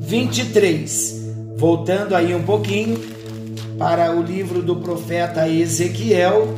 23. 0.00 1.26
Voltando 1.56 2.14
aí 2.14 2.34
um 2.34 2.42
pouquinho 2.42 2.98
para 3.78 4.14
o 4.14 4.22
livro 4.22 4.62
do 4.62 4.76
profeta 4.76 5.48
Ezequiel, 5.48 6.54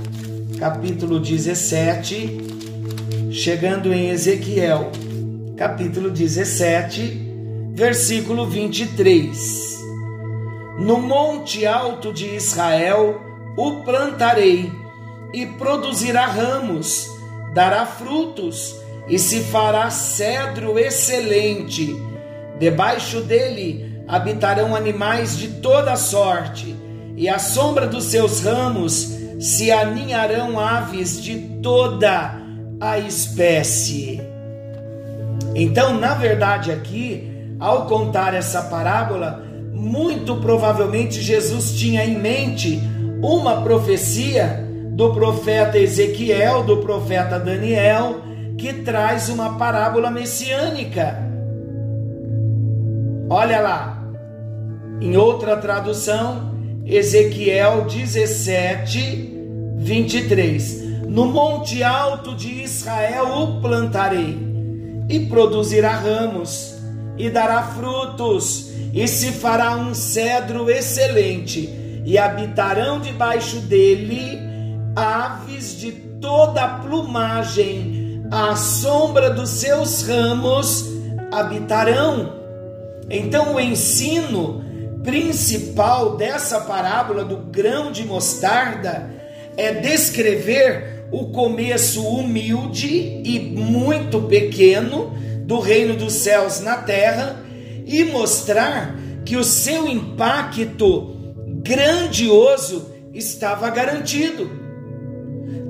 capítulo 0.59 1.21
17, 1.21 2.39
chegando 3.31 3.93
em 3.93 4.11
Ezequiel, 4.11 4.91
capítulo 5.57 6.11
17, 6.11 7.73
versículo 7.75 8.47
23. 8.47 9.79
No 10.81 11.01
monte 11.01 11.65
alto 11.65 12.13
de 12.13 12.27
Israel 12.35 13.21
o 13.57 13.83
plantarei, 13.83 14.71
e 15.33 15.47
produzirá 15.47 16.27
ramos, 16.27 17.07
dará 17.55 17.87
frutos, 17.87 18.77
e 19.09 19.19
se 19.19 19.41
fará 19.41 19.91
cedro 19.91 20.79
excelente 20.79 21.97
Debaixo 22.59 23.21
dele 23.21 24.03
habitarão 24.09 24.75
animais 24.75 25.38
de 25.38 25.49
toda 25.49 25.95
sorte, 25.97 26.75
e 27.17 27.29
à 27.29 27.38
sombra 27.38 27.87
dos 27.87 28.05
seus 28.05 28.41
ramos 28.41 29.17
se 29.38 29.71
aninharão 29.71 30.59
aves 30.59 31.23
de 31.23 31.38
toda 31.62 32.35
a 32.81 32.99
espécie. 32.99 34.21
Então, 35.55 35.99
na 35.99 36.14
verdade, 36.14 36.73
aqui, 36.73 37.31
ao 37.61 37.87
contar 37.87 38.35
essa 38.35 38.62
parábola, 38.62 39.45
muito 39.73 40.37
provavelmente 40.37 41.23
Jesus 41.23 41.73
tinha 41.73 42.05
em 42.05 42.19
mente 42.19 42.81
uma 43.23 43.62
profecia 43.62 44.68
do 44.99 45.15
profeta 45.15 45.79
Ezequiel, 45.79 46.65
do 46.65 46.79
profeta 46.79 47.39
Daniel, 47.39 48.21
que 48.59 48.73
traz 48.73 49.29
uma 49.29 49.57
parábola 49.57 50.11
messiânica. 50.11 51.17
Olha 53.31 53.61
lá, 53.61 54.03
em 55.01 55.17
outra 55.17 55.57
tradução, 55.57 56.53
Ezequiel 56.85 57.85
17, 57.85 59.77
23. 59.77 61.07
No 61.07 61.27
monte 61.27 61.81
alto 61.85 62.35
de 62.35 62.65
Israel 62.65 63.41
o 63.41 63.61
plantarei, 63.61 64.37
e 65.09 65.21
produzirá 65.27 65.93
ramos, 65.93 66.75
e 67.17 67.31
dará 67.31 67.63
frutos, 67.63 68.73
e 68.93 69.07
se 69.07 69.31
fará 69.31 69.77
um 69.77 69.95
cedro 69.95 70.69
excelente, 70.69 71.73
e 72.05 72.19
habitarão 72.19 72.99
debaixo 72.99 73.61
dele 73.61 74.48
aves 74.99 75.79
de 75.79 75.93
toda 76.21 76.63
a 76.63 76.79
plumagem, 76.81 78.25
à 78.31 78.57
sombra 78.57 79.31
dos 79.31 79.51
seus 79.51 80.03
ramos 80.03 80.87
habitarão. 81.31 82.35
Então, 83.09 83.55
o 83.55 83.61
ensino 83.61 84.65
principal 85.03 86.17
dessa 86.17 86.61
parábola 86.61 87.25
do 87.25 87.37
grão 87.37 87.93
de 87.93 88.05
mostarda 88.05 89.09
é 89.57 89.73
descrever 89.73 91.07
o 91.11 91.29
começo 91.29 92.03
humilde 92.07 93.23
e 93.25 93.39
muito 93.57 94.23
pequeno 94.23 95.15
do 95.45 95.59
reino 95.61 95.95
dos 95.95 96.13
céus 96.15 96.61
na 96.61 96.77
terra 96.77 97.41
e 97.87 98.05
mostrar 98.05 98.95
que 99.25 99.37
o 99.37 99.45
seu 99.45 99.89
impacto 99.89 101.17
grandioso 101.63 102.93
estava 103.15 103.71
garantido. 103.71 104.58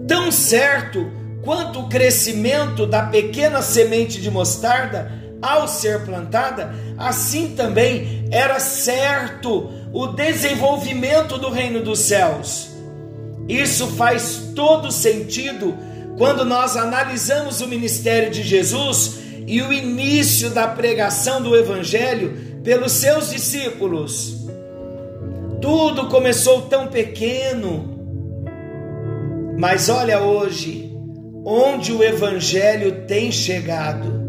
Tão 0.09 0.33
certo 0.33 1.13
quanto 1.43 1.81
o 1.81 1.89
crescimento 1.89 2.87
da 2.87 3.03
pequena 3.03 3.63
semente 3.63 4.21
de 4.21 4.31
mostarda 4.31 5.13
ao 5.41 5.69
ser 5.69 6.05
plantada, 6.05 6.75
assim 6.97 7.55
também 7.55 8.27
era 8.31 8.59
certo 8.59 9.71
o 9.93 10.07
desenvolvimento 10.09 11.39
do 11.39 11.51
reino 11.51 11.83
dos 11.83 12.01
céus. 12.01 12.71
Isso 13.49 13.87
faz 13.89 14.51
todo 14.57 14.91
sentido 14.91 15.77
quando 16.17 16.45
nós 16.45 16.77
analisamos 16.77 17.61
o 17.61 17.69
ministério 17.69 18.31
de 18.31 18.43
Jesus 18.43 19.19
e 19.47 19.63
o 19.63 19.73
início 19.73 20.51
da 20.51 20.67
pregação 20.67 21.41
do 21.41 21.57
evangelho 21.57 22.61
pelos 22.65 22.93
seus 22.93 23.31
discípulos. 23.31 24.47
Tudo 25.61 26.09
começou 26.09 26.63
tão 26.63 26.89
pequeno, 26.89 27.98
mas 29.59 29.89
olha 29.89 30.21
hoje 30.21 30.89
onde 31.45 31.93
o 31.93 32.01
evangelho 32.01 33.07
tem 33.09 33.33
chegado. 33.33 34.23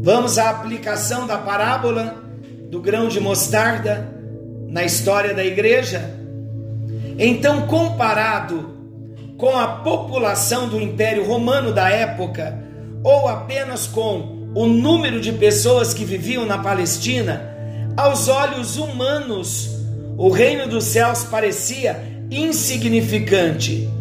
Vamos 0.00 0.38
à 0.38 0.50
aplicação 0.50 1.26
da 1.26 1.36
parábola 1.36 2.22
do 2.70 2.80
grão 2.80 3.08
de 3.08 3.18
mostarda 3.18 4.08
na 4.68 4.84
história 4.84 5.34
da 5.34 5.44
igreja? 5.44 6.14
Então, 7.18 7.66
comparado 7.66 8.76
com 9.36 9.58
a 9.58 9.66
população 9.66 10.68
do 10.68 10.80
Império 10.80 11.26
Romano 11.26 11.72
da 11.72 11.90
época, 11.90 12.56
ou 13.02 13.26
apenas 13.26 13.88
com 13.88 14.52
o 14.54 14.64
número 14.64 15.20
de 15.20 15.32
pessoas 15.32 15.92
que 15.92 16.04
viviam 16.04 16.46
na 16.46 16.58
Palestina, 16.58 17.52
aos 17.96 18.28
olhos 18.28 18.76
humanos, 18.76 19.70
o 20.16 20.28
reino 20.28 20.68
dos 20.68 20.84
céus 20.84 21.24
parecia 21.24 22.00
insignificante. 22.30 23.95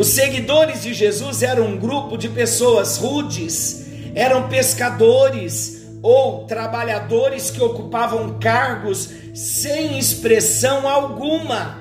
Os 0.00 0.06
seguidores 0.06 0.80
de 0.80 0.94
Jesus 0.94 1.42
eram 1.42 1.66
um 1.66 1.76
grupo 1.76 2.16
de 2.16 2.26
pessoas 2.26 2.96
rudes, 2.96 3.84
eram 4.14 4.48
pescadores 4.48 5.86
ou 6.02 6.46
trabalhadores 6.46 7.50
que 7.50 7.62
ocupavam 7.62 8.38
cargos 8.38 9.10
sem 9.34 9.98
expressão 9.98 10.88
alguma. 10.88 11.78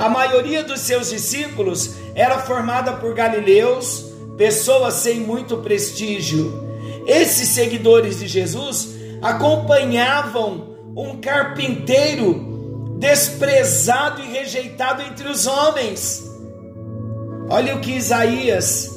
A 0.00 0.08
maioria 0.08 0.64
dos 0.64 0.80
seus 0.80 1.10
discípulos 1.10 1.94
era 2.12 2.40
formada 2.40 2.94
por 2.94 3.14
galileus, 3.14 4.06
pessoas 4.36 4.94
sem 4.94 5.20
muito 5.20 5.58
prestígio. 5.58 6.60
Esses 7.06 7.50
seguidores 7.50 8.18
de 8.18 8.26
Jesus 8.26 8.96
acompanhavam 9.22 10.76
um 10.96 11.20
carpinteiro 11.20 12.96
desprezado 12.98 14.20
e 14.20 14.26
rejeitado 14.26 15.02
entre 15.02 15.28
os 15.28 15.46
homens. 15.46 16.27
Olha 17.50 17.74
o 17.76 17.80
que 17.80 17.92
Isaías 17.92 18.90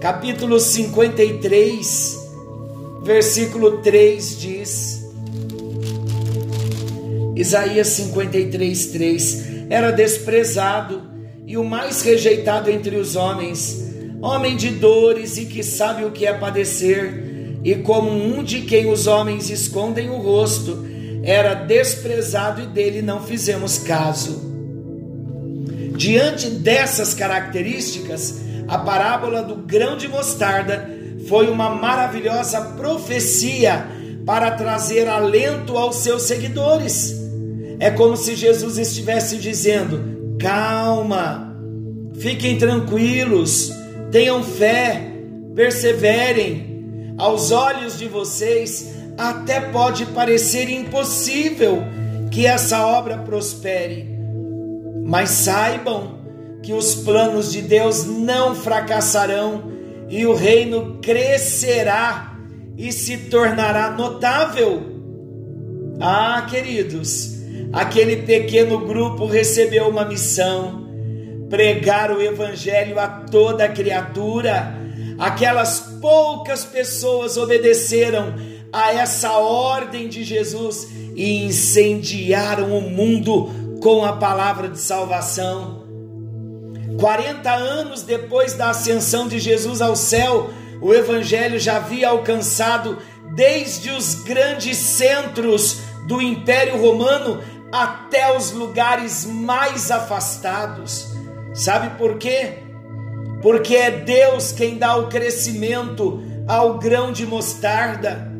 capítulo 0.00 0.58
53, 0.58 2.18
versículo 3.02 3.82
3 3.82 4.40
diz: 4.40 5.06
Isaías 7.36 7.88
53, 7.88 8.86
3: 8.86 9.44
Era 9.68 9.90
desprezado 9.90 11.02
e 11.46 11.58
o 11.58 11.64
mais 11.64 12.00
rejeitado 12.00 12.70
entre 12.70 12.96
os 12.96 13.14
homens, 13.14 13.84
homem 14.22 14.56
de 14.56 14.70
dores 14.70 15.36
e 15.36 15.44
que 15.44 15.62
sabe 15.62 16.02
o 16.06 16.12
que 16.12 16.24
é 16.24 16.32
padecer, 16.32 17.58
e 17.62 17.74
como 17.74 18.10
um 18.10 18.42
de 18.42 18.62
quem 18.62 18.90
os 18.90 19.06
homens 19.06 19.50
escondem 19.50 20.08
o 20.08 20.16
rosto, 20.16 20.82
era 21.22 21.52
desprezado 21.52 22.62
e 22.62 22.66
dele 22.68 23.02
não 23.02 23.22
fizemos 23.22 23.76
caso. 23.76 24.51
Diante 26.02 26.50
dessas 26.50 27.14
características, 27.14 28.40
a 28.66 28.76
parábola 28.76 29.40
do 29.40 29.54
grão 29.54 29.96
de 29.96 30.08
mostarda 30.08 30.90
foi 31.28 31.48
uma 31.48 31.70
maravilhosa 31.76 32.60
profecia 32.76 33.86
para 34.26 34.50
trazer 34.50 35.06
alento 35.06 35.78
aos 35.78 35.98
seus 35.98 36.22
seguidores. 36.22 37.14
É 37.78 37.88
como 37.88 38.16
se 38.16 38.34
Jesus 38.34 38.78
estivesse 38.78 39.36
dizendo: 39.36 40.36
calma, 40.40 41.56
fiquem 42.18 42.58
tranquilos, 42.58 43.72
tenham 44.10 44.42
fé, 44.42 45.08
perseverem. 45.54 47.14
Aos 47.16 47.52
olhos 47.52 47.96
de 47.96 48.08
vocês, 48.08 48.92
até 49.16 49.60
pode 49.60 50.06
parecer 50.06 50.68
impossível 50.68 51.84
que 52.28 52.44
essa 52.44 52.84
obra 52.84 53.18
prospere, 53.18 54.11
mas 55.04 55.30
saibam 55.30 56.20
que 56.62 56.72
os 56.72 56.94
planos 56.94 57.50
de 57.50 57.60
Deus 57.60 58.06
não 58.06 58.54
fracassarão 58.54 59.72
e 60.08 60.24
o 60.26 60.34
reino 60.34 60.98
crescerá 61.02 62.36
e 62.76 62.92
se 62.92 63.16
tornará 63.16 63.90
notável. 63.90 64.82
Ah, 66.00 66.46
queridos, 66.48 67.32
aquele 67.72 68.16
pequeno 68.22 68.86
grupo 68.86 69.26
recebeu 69.26 69.88
uma 69.88 70.04
missão: 70.04 70.86
pregar 71.50 72.10
o 72.10 72.20
evangelho 72.22 72.98
a 72.98 73.08
toda 73.08 73.68
criatura. 73.68 74.80
Aquelas 75.18 75.80
poucas 76.00 76.64
pessoas 76.64 77.36
obedeceram 77.36 78.34
a 78.72 78.92
essa 78.94 79.32
ordem 79.32 80.08
de 80.08 80.24
Jesus 80.24 80.88
e 81.14 81.44
incendiaram 81.44 82.76
o 82.76 82.80
mundo 82.80 83.50
com 83.82 84.04
a 84.04 84.12
palavra 84.12 84.68
de 84.68 84.78
salvação. 84.78 85.82
40 87.00 87.50
anos 87.52 88.02
depois 88.02 88.54
da 88.54 88.70
ascensão 88.70 89.26
de 89.26 89.40
Jesus 89.40 89.82
ao 89.82 89.96
céu, 89.96 90.50
o 90.80 90.94
evangelho 90.94 91.58
já 91.58 91.76
havia 91.76 92.10
alcançado 92.10 92.98
desde 93.34 93.90
os 93.90 94.14
grandes 94.14 94.76
centros 94.76 95.80
do 96.06 96.22
Império 96.22 96.80
Romano 96.80 97.40
até 97.72 98.36
os 98.36 98.52
lugares 98.52 99.26
mais 99.26 99.90
afastados. 99.90 101.08
Sabe 101.52 101.98
por 101.98 102.18
quê? 102.18 102.58
Porque 103.42 103.74
é 103.74 103.90
Deus 103.90 104.52
quem 104.52 104.78
dá 104.78 104.96
o 104.96 105.08
crescimento 105.08 106.22
ao 106.46 106.78
grão 106.78 107.10
de 107.10 107.26
mostarda. 107.26 108.31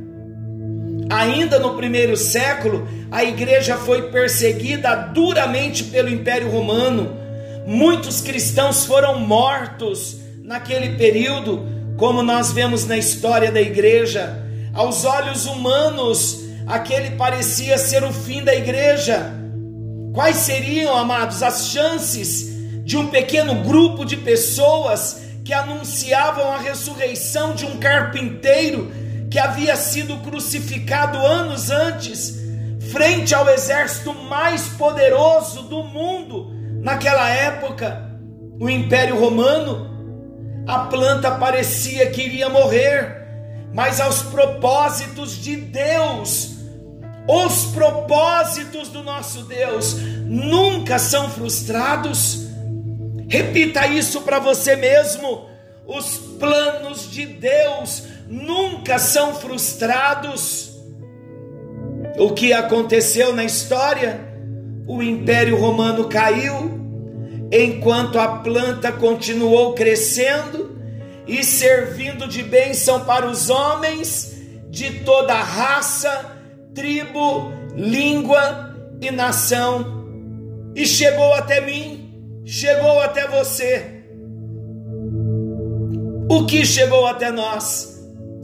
Ainda 1.10 1.58
no 1.58 1.74
primeiro 1.74 2.16
século, 2.16 2.88
a 3.10 3.22
igreja 3.24 3.76
foi 3.76 4.10
perseguida 4.10 4.94
duramente 4.94 5.84
pelo 5.84 6.08
Império 6.08 6.50
Romano. 6.50 7.16
Muitos 7.66 8.20
cristãos 8.20 8.84
foram 8.84 9.18
mortos 9.18 10.16
naquele 10.42 10.96
período, 10.96 11.66
como 11.96 12.22
nós 12.22 12.52
vemos 12.52 12.86
na 12.86 12.96
história 12.96 13.50
da 13.50 13.60
igreja. 13.60 14.42
Aos 14.74 15.04
olhos 15.04 15.46
humanos, 15.46 16.40
aquele 16.66 17.10
parecia 17.10 17.78
ser 17.78 18.02
o 18.04 18.12
fim 18.12 18.42
da 18.42 18.54
igreja. 18.54 19.32
Quais 20.14 20.36
seriam, 20.38 20.96
amados, 20.96 21.42
as 21.42 21.68
chances 21.68 22.52
de 22.84 22.96
um 22.96 23.06
pequeno 23.06 23.54
grupo 23.62 24.04
de 24.04 24.16
pessoas 24.16 25.22
que 25.44 25.52
anunciavam 25.52 26.52
a 26.52 26.58
ressurreição 26.58 27.54
de 27.54 27.64
um 27.64 27.78
carpinteiro 27.78 28.90
que 29.32 29.38
havia 29.38 29.74
sido 29.74 30.18
crucificado 30.18 31.18
anos 31.18 31.70
antes, 31.70 32.38
frente 32.92 33.34
ao 33.34 33.48
exército 33.48 34.12
mais 34.12 34.68
poderoso 34.68 35.62
do 35.62 35.82
mundo 35.82 36.54
naquela 36.82 37.28
época, 37.30 38.10
o 38.60 38.68
Império 38.68 39.18
Romano? 39.18 39.90
A 40.68 40.80
planta 40.80 41.30
parecia 41.32 42.10
que 42.10 42.22
iria 42.22 42.48
morrer 42.48 43.22
mas 43.72 44.00
aos 44.00 44.22
propósitos 44.22 45.42
de 45.42 45.56
Deus. 45.56 46.56
Os 47.26 47.66
propósitos 47.72 48.88
do 48.88 49.02
nosso 49.02 49.42
Deus 49.44 49.96
nunca 50.26 50.98
são 50.98 51.30
frustrados. 51.30 52.48
Repita 53.28 53.86
isso 53.86 54.20
para 54.22 54.38
você 54.38 54.76
mesmo. 54.76 55.48
Os 55.86 56.18
planos 56.38 57.10
de 57.10 57.26
Deus 57.26 58.04
nunca 58.32 58.98
são 58.98 59.34
frustrados. 59.34 60.72
O 62.16 62.30
que 62.30 62.54
aconteceu 62.54 63.34
na 63.34 63.44
história? 63.44 64.32
O 64.86 65.02
Império 65.02 65.58
Romano 65.58 66.08
caiu, 66.08 66.80
enquanto 67.52 68.18
a 68.18 68.38
planta 68.38 68.90
continuou 68.90 69.74
crescendo 69.74 70.80
e 71.26 71.44
servindo 71.44 72.26
de 72.26 72.42
bênção 72.42 73.04
para 73.04 73.26
os 73.26 73.50
homens 73.50 74.32
de 74.70 75.00
toda 75.00 75.34
raça, 75.34 76.32
tribo, 76.74 77.52
língua 77.76 78.74
e 79.00 79.10
nação. 79.10 80.06
E 80.74 80.86
chegou 80.86 81.34
até 81.34 81.60
mim, 81.60 82.42
chegou 82.46 82.98
até 83.02 83.28
você. 83.28 84.04
O 86.30 86.46
que 86.46 86.64
chegou 86.64 87.06
até 87.06 87.30
nós? 87.30 87.91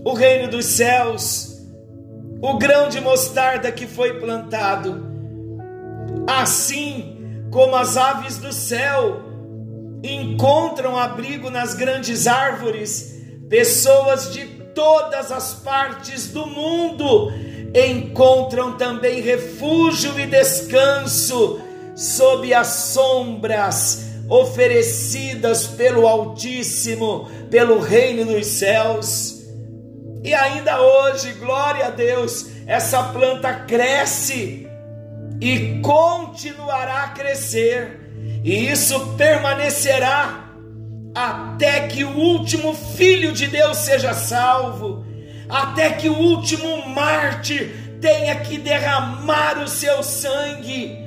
O 0.04 0.14
reino 0.14 0.48
dos 0.48 0.64
céus, 0.64 1.58
o 2.40 2.56
grão 2.56 2.88
de 2.88 3.00
mostarda 3.00 3.72
que 3.72 3.86
foi 3.86 4.18
plantado. 4.20 5.06
Assim 6.26 7.16
como 7.50 7.74
as 7.76 7.96
aves 7.96 8.38
do 8.38 8.52
céu 8.52 9.22
encontram 10.02 10.96
abrigo 10.96 11.50
nas 11.50 11.74
grandes 11.74 12.26
árvores, 12.26 13.16
pessoas 13.48 14.32
de 14.32 14.44
todas 14.74 15.32
as 15.32 15.54
partes 15.54 16.28
do 16.28 16.46
mundo 16.46 17.32
encontram 17.74 18.76
também 18.76 19.20
refúgio 19.20 20.18
e 20.18 20.26
descanso 20.26 21.60
sob 21.94 22.54
as 22.54 22.68
sombras 22.68 24.06
oferecidas 24.28 25.66
pelo 25.66 26.06
Altíssimo, 26.06 27.28
pelo 27.50 27.80
Reino 27.80 28.24
dos 28.24 28.46
Céus. 28.46 29.37
E 30.22 30.34
ainda 30.34 30.80
hoje, 30.80 31.32
glória 31.34 31.86
a 31.86 31.90
Deus, 31.90 32.46
essa 32.66 33.02
planta 33.04 33.54
cresce 33.54 34.68
e 35.40 35.80
continuará 35.80 37.04
a 37.04 37.08
crescer. 37.08 38.00
E 38.44 38.70
isso 38.70 39.14
permanecerá 39.16 40.48
até 41.14 41.86
que 41.88 42.04
o 42.04 42.16
último 42.16 42.74
filho 42.74 43.32
de 43.32 43.46
Deus 43.46 43.78
seja 43.78 44.12
salvo, 44.12 45.04
até 45.48 45.90
que 45.90 46.08
o 46.08 46.16
último 46.16 46.88
mártir 46.88 47.98
tenha 48.00 48.36
que 48.36 48.58
derramar 48.58 49.62
o 49.62 49.68
seu 49.68 50.02
sangue, 50.02 50.98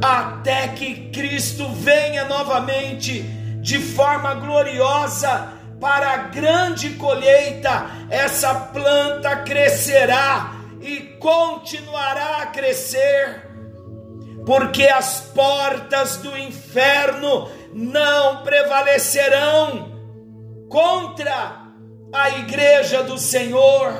até 0.00 0.68
que 0.68 1.10
Cristo 1.10 1.68
venha 1.70 2.24
novamente 2.24 3.22
de 3.60 3.78
forma 3.78 4.34
gloriosa 4.34 5.51
para 5.82 6.12
a 6.12 6.16
grande 6.28 6.90
colheita, 6.90 7.90
essa 8.08 8.54
planta 8.54 9.34
crescerá 9.38 10.52
e 10.80 11.00
continuará 11.18 12.42
a 12.42 12.46
crescer 12.46 13.50
porque 14.46 14.86
as 14.86 15.20
portas 15.34 16.18
do 16.18 16.38
inferno 16.38 17.50
não 17.72 18.44
prevalecerão 18.44 19.90
contra 20.68 21.62
a 22.12 22.30
igreja 22.30 23.02
do 23.02 23.18
Senhor. 23.18 23.92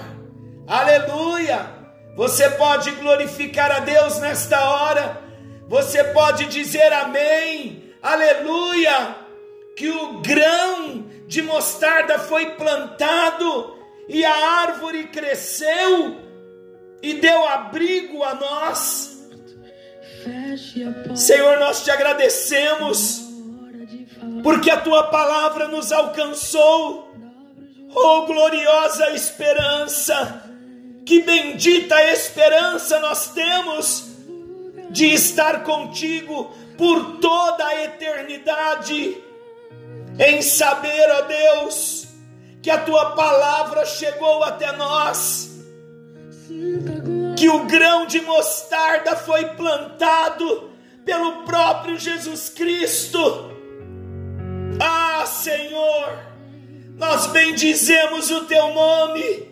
Aleluia! 0.69 1.67
Você 2.17 2.49
pode 2.51 2.93
glorificar 2.93 3.73
a 3.73 3.81
Deus 3.81 4.21
nesta 4.21 4.61
hora, 4.71 5.21
você 5.69 6.05
pode 6.05 6.45
dizer 6.47 6.93
amém, 6.93 7.93
aleluia, 8.01 9.17
que 9.77 9.89
o 9.89 10.21
grão 10.21 11.02
de 11.33 11.41
mostarda 11.41 12.19
foi 12.19 12.51
plantado 12.57 13.79
e 14.07 14.23
a 14.23 14.35
árvore 14.61 15.05
cresceu 15.05 16.17
e 17.03 17.15
deu 17.15 17.49
abrigo 17.49 18.23
a 18.23 18.35
nós 18.35 19.11
Senhor, 21.17 21.59
nós 21.59 21.83
te 21.83 21.91
agradecemos, 21.91 23.23
porque 24.43 24.71
a 24.71 24.81
tua 24.81 25.05
palavra 25.05 25.67
nos 25.67 25.91
alcançou. 25.91 27.11
Oh, 27.93 28.23
gloriosa 28.27 29.11
esperança! 29.11 30.49
Que 31.05 31.23
bendita 31.23 32.01
esperança 32.05 33.01
nós 33.01 33.33
temos! 33.33 34.13
de 34.93 35.07
estar 35.07 35.65
contigo 35.65 36.55
por 36.77 37.19
toda 37.19 37.67
a 37.67 37.85
eternidade, 37.85 39.17
em 40.19 40.43
saber, 40.43 41.11
ó 41.11 41.23
Deus, 41.23 42.09
que 42.63 42.71
a 42.71 42.79
tua 42.79 43.13
palavra 43.13 43.85
chegou 43.85 44.43
até 44.45 44.73
nós, 44.73 45.51
que 47.37 47.49
o 47.49 47.65
grão 47.65 48.07
de 48.07 48.21
mostarda 48.21 49.17
foi 49.17 49.45
plantado 49.57 50.71
pelo 51.05 51.43
próprio 51.45 51.99
Jesus 51.99 52.49
Cristo. 52.49 53.51
Ah, 54.81 55.25
Senhor, 55.27 56.19
nós 56.97 57.27
bendizemos 57.29 58.31
o 58.31 58.45
teu 58.45 58.73
nome, 58.75 59.49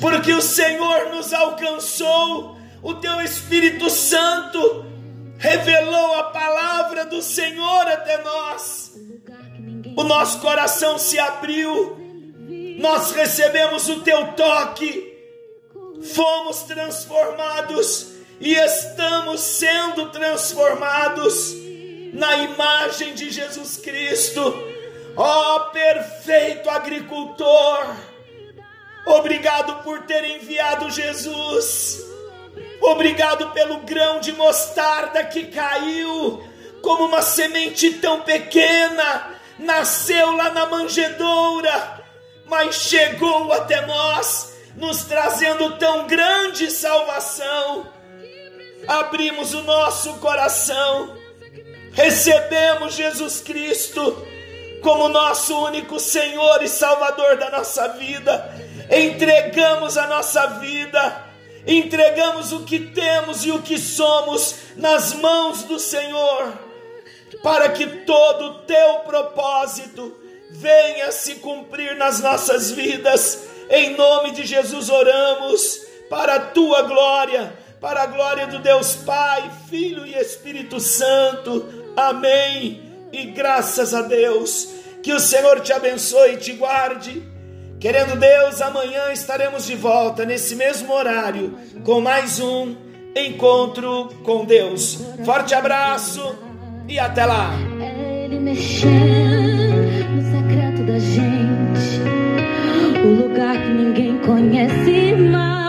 porque 0.00 0.32
o 0.32 0.42
Senhor 0.42 1.10
nos 1.14 1.32
alcançou, 1.32 2.56
o 2.82 2.94
teu 2.94 3.20
Espírito 3.20 3.90
Santo 3.90 4.84
revelou 5.38 6.14
a 6.14 6.24
palavra 6.24 7.04
do 7.06 7.20
Senhor 7.20 7.88
até 7.88 8.22
nós. 8.22 8.92
O 9.96 10.02
nosso 10.02 10.40
coração 10.40 10.98
se 10.98 11.18
abriu, 11.18 11.96
nós 12.78 13.12
recebemos 13.12 13.88
o 13.88 14.00
teu 14.00 14.32
toque, 14.32 15.12
fomos 16.14 16.62
transformados 16.62 18.08
e 18.40 18.54
estamos 18.54 19.40
sendo 19.40 20.10
transformados 20.10 21.54
na 22.12 22.36
imagem 22.38 23.14
de 23.14 23.30
Jesus 23.30 23.76
Cristo. 23.76 24.42
Ó 25.16 25.56
oh, 25.56 25.60
perfeito 25.70 26.68
agricultor, 26.68 27.86
obrigado 29.06 29.82
por 29.84 30.02
ter 30.02 30.24
enviado 30.24 30.90
Jesus. 30.90 32.04
Obrigado 32.80 33.50
pelo 33.52 33.78
grão 33.78 34.20
de 34.20 34.32
mostarda 34.32 35.24
que 35.24 35.46
caiu 35.46 36.42
como 36.82 37.06
uma 37.06 37.22
semente 37.22 37.94
tão 37.94 38.20
pequena, 38.20 39.33
nasceu 39.58 40.36
lá 40.36 40.50
na 40.50 40.66
manjedoura, 40.66 42.02
mas 42.46 42.74
chegou 42.76 43.52
até 43.52 43.84
nós, 43.86 44.56
nos 44.76 45.04
trazendo 45.04 45.76
tão 45.78 46.06
grande 46.06 46.70
salvação. 46.70 47.86
Abrimos 48.86 49.54
o 49.54 49.62
nosso 49.62 50.14
coração, 50.14 51.16
recebemos 51.92 52.94
Jesus 52.94 53.40
Cristo 53.40 54.26
como 54.82 55.08
nosso 55.08 55.58
único 55.64 55.98
Senhor 55.98 56.62
e 56.62 56.68
Salvador 56.68 57.38
da 57.38 57.50
nossa 57.50 57.88
vida, 57.88 58.54
entregamos 58.90 59.96
a 59.96 60.06
nossa 60.06 60.46
vida 60.58 61.24
entregamos 61.66 62.52
o 62.52 62.64
que 62.64 62.78
temos 62.78 63.44
e 63.44 63.50
o 63.50 63.62
que 63.62 63.78
somos 63.78 64.56
nas 64.76 65.14
mãos 65.14 65.62
do 65.64 65.78
Senhor, 65.78 66.52
para 67.44 67.68
que 67.68 67.86
todo 67.86 68.44
o 68.46 68.54
teu 68.62 68.94
propósito 69.00 70.16
venha 70.50 71.12
se 71.12 71.36
cumprir 71.36 71.94
nas 71.94 72.18
nossas 72.20 72.72
vidas. 72.72 73.44
Em 73.70 73.94
nome 73.94 74.32
de 74.32 74.44
Jesus 74.44 74.88
oramos, 74.88 75.80
para 76.10 76.34
a 76.34 76.40
tua 76.40 76.82
glória, 76.82 77.56
para 77.80 78.02
a 78.02 78.06
glória 78.06 78.48
do 78.48 78.58
Deus 78.58 78.96
Pai, 78.96 79.48
Filho 79.70 80.04
e 80.04 80.14
Espírito 80.14 80.80
Santo. 80.80 81.92
Amém. 81.96 83.08
E 83.12 83.26
graças 83.26 83.94
a 83.94 84.02
Deus, 84.02 84.68
que 85.02 85.12
o 85.12 85.20
Senhor 85.20 85.60
te 85.60 85.72
abençoe 85.72 86.32
e 86.32 86.38
te 86.38 86.52
guarde 86.54 87.34
Querendo 87.84 88.16
Deus, 88.16 88.62
amanhã 88.62 89.12
estaremos 89.12 89.66
de 89.66 89.76
volta 89.76 90.24
nesse 90.24 90.56
mesmo 90.56 90.90
horário 90.90 91.54
com 91.84 92.00
mais 92.00 92.40
um 92.40 92.74
encontro 93.14 94.08
com 94.24 94.46
Deus. 94.46 95.00
Forte 95.22 95.54
abraço 95.54 96.34
e 96.88 96.98
até 96.98 97.24
lá. 97.24 97.50
Ele 98.24 98.38
mexendo 98.40 100.14
no 100.14 100.22
secreto 100.22 100.82
da 100.84 100.98
gente, 100.98 102.00
o 103.04 103.28
lugar 103.28 103.56
que 103.56 103.70
ninguém 103.70 104.18
conhece 104.18 105.14
mais. 105.14 105.63